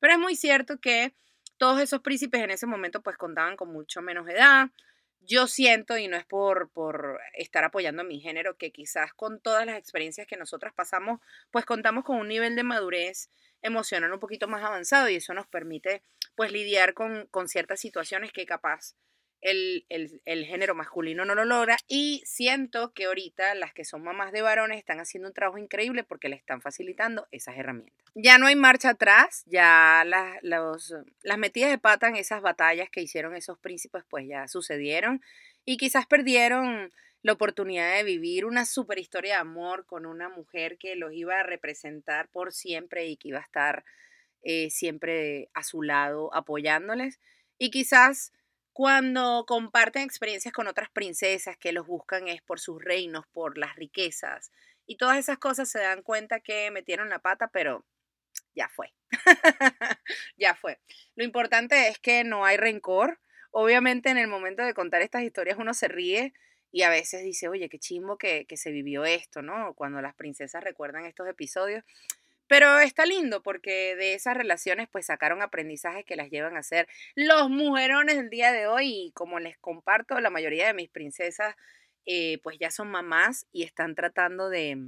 Pero 0.00 0.14
es 0.14 0.18
muy 0.18 0.36
cierto 0.36 0.78
que 0.80 1.14
todos 1.58 1.80
esos 1.80 2.00
príncipes 2.00 2.42
en 2.42 2.50
ese 2.50 2.66
momento 2.66 3.02
pues 3.02 3.16
contaban 3.16 3.56
con 3.56 3.72
mucho 3.72 4.02
menos 4.02 4.28
edad. 4.28 4.68
Yo 5.20 5.48
siento, 5.48 5.98
y 5.98 6.08
no 6.08 6.16
es 6.16 6.24
por, 6.24 6.70
por 6.70 7.20
estar 7.34 7.64
apoyando 7.64 8.04
mi 8.04 8.20
género, 8.20 8.56
que 8.56 8.70
quizás 8.70 9.12
con 9.12 9.40
todas 9.40 9.66
las 9.66 9.76
experiencias 9.76 10.26
que 10.26 10.36
nosotras 10.36 10.72
pasamos, 10.74 11.20
pues 11.50 11.64
contamos 11.64 12.04
con 12.04 12.18
un 12.18 12.28
nivel 12.28 12.54
de 12.54 12.62
madurez 12.62 13.28
emocional 13.62 14.12
un 14.12 14.20
poquito 14.20 14.46
más 14.46 14.62
avanzado 14.62 15.08
y 15.08 15.16
eso 15.16 15.34
nos 15.34 15.46
permite 15.48 16.02
pues 16.36 16.52
lidiar 16.52 16.94
con, 16.94 17.26
con 17.30 17.48
ciertas 17.48 17.80
situaciones 17.80 18.32
que 18.32 18.46
capaz 18.46 18.94
el, 19.40 19.84
género 20.46 20.74
masculino 20.74 21.24
no 21.24 21.34
lo 21.34 21.44
logra 21.44 21.76
y 21.86 22.22
siento 22.24 22.92
que 22.92 23.04
ahorita 23.04 23.54
las 23.54 23.72
que 23.72 23.84
son 23.84 24.02
mamás 24.02 24.32
de 24.32 24.42
varones 24.42 24.78
están 24.78 25.00
haciendo 25.00 25.28
un 25.28 25.34
trabajo 25.34 25.58
increíble 25.58 26.04
porque 26.04 26.28
le 26.28 26.36
están 26.36 26.60
facilitando 26.60 27.28
esas 27.30 27.56
herramientas. 27.56 27.96
Ya 28.14 28.38
no 28.38 28.46
hay 28.46 28.56
marcha 28.56 28.90
atrás, 28.90 29.44
ya 29.46 30.02
las, 30.06 30.40
las 30.42 31.38
metidas 31.38 31.70
de 31.70 31.78
pata 31.78 32.08
en 32.08 32.16
esas 32.16 32.42
batallas 32.42 32.90
que 32.90 33.02
hicieron 33.02 33.36
esos 33.36 33.58
príncipes 33.58 34.04
pues 34.08 34.26
ya 34.26 34.48
sucedieron 34.48 35.22
y 35.64 35.76
quizás 35.76 36.06
perdieron 36.06 36.92
la 37.22 37.32
oportunidad 37.32 37.96
de 37.96 38.04
vivir 38.04 38.44
una 38.44 38.64
super 38.64 38.98
historia 38.98 39.34
de 39.34 39.40
amor 39.40 39.84
con 39.84 40.06
una 40.06 40.28
mujer 40.28 40.78
que 40.78 40.94
los 40.94 41.12
iba 41.12 41.40
a 41.40 41.42
representar 41.42 42.28
por 42.28 42.52
siempre 42.52 43.06
y 43.06 43.16
que 43.16 43.28
iba 43.28 43.38
a 43.38 43.42
estar 43.42 43.84
eh, 44.42 44.70
siempre 44.70 45.50
a 45.52 45.64
su 45.64 45.82
lado 45.82 46.32
apoyándoles. 46.32 47.18
Y 47.58 47.70
quizás 47.70 48.32
cuando 48.76 49.46
comparten 49.46 50.02
experiencias 50.02 50.52
con 50.52 50.66
otras 50.66 50.90
princesas 50.90 51.56
que 51.56 51.72
los 51.72 51.86
buscan 51.86 52.28
es 52.28 52.42
por 52.42 52.60
sus 52.60 52.84
reinos, 52.84 53.24
por 53.32 53.56
las 53.56 53.74
riquezas 53.74 54.52
y 54.84 54.98
todas 54.98 55.16
esas 55.16 55.38
cosas 55.38 55.70
se 55.70 55.78
dan 55.78 56.02
cuenta 56.02 56.40
que 56.40 56.70
metieron 56.70 57.08
la 57.08 57.20
pata, 57.20 57.48
pero 57.48 57.86
ya 58.54 58.68
fue. 58.68 58.92
ya 60.36 60.54
fue. 60.54 60.78
Lo 61.14 61.24
importante 61.24 61.88
es 61.88 61.98
que 61.98 62.22
no 62.22 62.44
hay 62.44 62.58
rencor. 62.58 63.18
Obviamente 63.50 64.10
en 64.10 64.18
el 64.18 64.28
momento 64.28 64.62
de 64.62 64.74
contar 64.74 65.00
estas 65.00 65.22
historias 65.22 65.56
uno 65.58 65.72
se 65.72 65.88
ríe, 65.88 66.34
y 66.70 66.82
a 66.82 66.90
veces 66.90 67.22
dice, 67.22 67.48
oye, 67.48 67.70
qué 67.70 67.78
chimbo 67.78 68.18
que, 68.18 68.44
que 68.44 68.58
se 68.58 68.72
vivió 68.72 69.06
esto, 69.06 69.40
¿no? 69.40 69.72
Cuando 69.72 70.02
las 70.02 70.14
princesas 70.14 70.62
recuerdan 70.62 71.06
estos 71.06 71.26
episodios. 71.26 71.82
Pero 72.48 72.78
está 72.80 73.06
lindo 73.06 73.42
porque 73.42 73.96
de 73.96 74.14
esas 74.14 74.36
relaciones 74.36 74.88
pues 74.90 75.06
sacaron 75.06 75.42
aprendizajes 75.42 76.04
que 76.04 76.16
las 76.16 76.30
llevan 76.30 76.56
a 76.56 76.62
ser 76.62 76.88
los 77.14 77.50
mujerones 77.50 78.16
del 78.16 78.30
día 78.30 78.52
de 78.52 78.66
hoy 78.66 79.06
y 79.06 79.12
como 79.12 79.40
les 79.40 79.58
comparto, 79.58 80.20
la 80.20 80.30
mayoría 80.30 80.66
de 80.66 80.74
mis 80.74 80.88
princesas 80.88 81.54
eh, 82.06 82.38
pues 82.42 82.58
ya 82.58 82.70
son 82.70 82.88
mamás 82.88 83.46
y 83.52 83.64
están 83.64 83.94
tratando 83.94 84.48
de, 84.48 84.78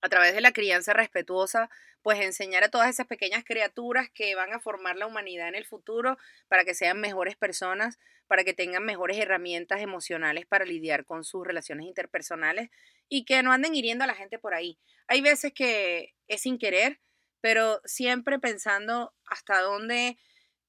a 0.00 0.08
través 0.08 0.34
de 0.34 0.40
la 0.40 0.52
crianza 0.52 0.92
respetuosa, 0.92 1.70
pues 2.02 2.20
enseñar 2.20 2.64
a 2.64 2.70
todas 2.70 2.88
esas 2.88 3.06
pequeñas 3.06 3.44
criaturas 3.44 4.08
que 4.10 4.34
van 4.34 4.52
a 4.52 4.60
formar 4.60 4.96
la 4.96 5.06
humanidad 5.06 5.48
en 5.48 5.54
el 5.54 5.66
futuro 5.66 6.16
para 6.48 6.64
que 6.64 6.74
sean 6.74 7.00
mejores 7.00 7.36
personas, 7.36 7.98
para 8.26 8.44
que 8.44 8.54
tengan 8.54 8.84
mejores 8.84 9.18
herramientas 9.18 9.80
emocionales 9.80 10.46
para 10.46 10.64
lidiar 10.64 11.04
con 11.04 11.24
sus 11.24 11.46
relaciones 11.46 11.86
interpersonales 11.86 12.70
y 13.08 13.24
que 13.24 13.42
no 13.42 13.52
anden 13.52 13.74
hiriendo 13.74 14.04
a 14.04 14.06
la 14.06 14.14
gente 14.14 14.38
por 14.38 14.54
ahí. 14.54 14.78
Hay 15.08 15.20
veces 15.20 15.52
que 15.52 16.14
es 16.28 16.42
sin 16.42 16.58
querer, 16.58 17.00
pero 17.40 17.80
siempre 17.84 18.38
pensando 18.38 19.14
hasta 19.26 19.60
dónde 19.60 20.18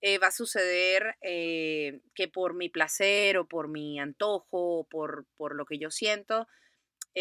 eh, 0.02 0.18
va 0.18 0.28
a 0.28 0.32
suceder 0.32 1.18
eh, 1.22 2.00
que 2.16 2.30
por 2.30 2.54
mi 2.54 2.70
placer 2.70 3.38
o 3.38 3.48
por 3.48 3.68
mi 3.68 4.00
antojo 4.00 4.80
o 4.80 4.84
por, 4.86 5.26
por 5.36 5.56
lo 5.56 5.66
que 5.66 5.78
yo 5.78 5.92
siento, 5.92 6.48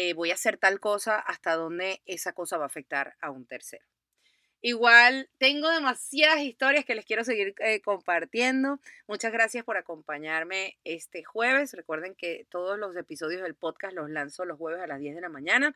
eh, 0.01 0.13
voy 0.13 0.31
a 0.31 0.35
hacer 0.35 0.57
tal 0.57 0.79
cosa 0.79 1.19
hasta 1.19 1.55
donde 1.55 2.01
esa 2.05 2.31
cosa 2.31 2.57
va 2.57 2.63
a 2.63 2.67
afectar 2.67 3.17
a 3.19 3.31
un 3.31 3.45
tercero. 3.45 3.85
Igual 4.61 5.29
tengo 5.37 5.69
demasiadas 5.69 6.39
historias 6.39 6.85
que 6.85 6.95
les 6.95 7.03
quiero 7.03 7.25
seguir 7.25 7.53
eh, 7.59 7.81
compartiendo. 7.81 8.79
Muchas 9.09 9.33
gracias 9.33 9.65
por 9.65 9.75
acompañarme 9.75 10.77
este 10.85 11.25
jueves. 11.25 11.73
Recuerden 11.73 12.15
que 12.15 12.47
todos 12.49 12.79
los 12.79 12.95
episodios 12.95 13.41
del 13.41 13.55
podcast 13.55 13.93
los 13.93 14.09
lanzo 14.09 14.45
los 14.45 14.57
jueves 14.57 14.81
a 14.81 14.87
las 14.87 15.01
10 15.01 15.15
de 15.15 15.21
la 15.21 15.27
mañana. 15.27 15.75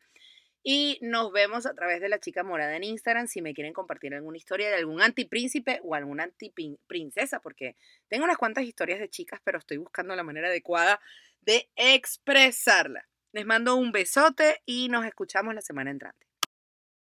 Y 0.64 1.00
nos 1.02 1.34
vemos 1.34 1.66
a 1.66 1.74
través 1.74 2.00
de 2.00 2.08
la 2.08 2.22
chica 2.22 2.44
morada 2.44 2.78
en 2.78 2.86
Instagram 2.86 3.28
si 3.28 3.42
me 3.42 3.54
quieren 3.54 3.74
compartir 3.74 4.14
alguna 4.14 4.38
historia 4.38 4.70
de 4.70 4.78
algún 4.78 5.02
antipríncipe 5.02 5.82
o 5.84 5.96
alguna 5.96 6.24
antiprincesa, 6.24 7.42
porque 7.42 7.76
tengo 8.08 8.24
unas 8.24 8.38
cuantas 8.38 8.64
historias 8.64 9.02
de 9.02 9.10
chicas, 9.10 9.42
pero 9.44 9.58
estoy 9.58 9.76
buscando 9.76 10.16
la 10.16 10.24
manera 10.24 10.48
adecuada 10.48 11.02
de 11.42 11.70
expresarla. 11.76 13.06
Les 13.34 13.48
mando 13.48 13.76
un 13.76 13.92
besote 13.92 14.62
y 14.64 14.90
nos 14.90 15.06
escuchamos 15.06 15.56
la 15.56 15.62
semana 15.62 15.90
entrante. 15.90 16.28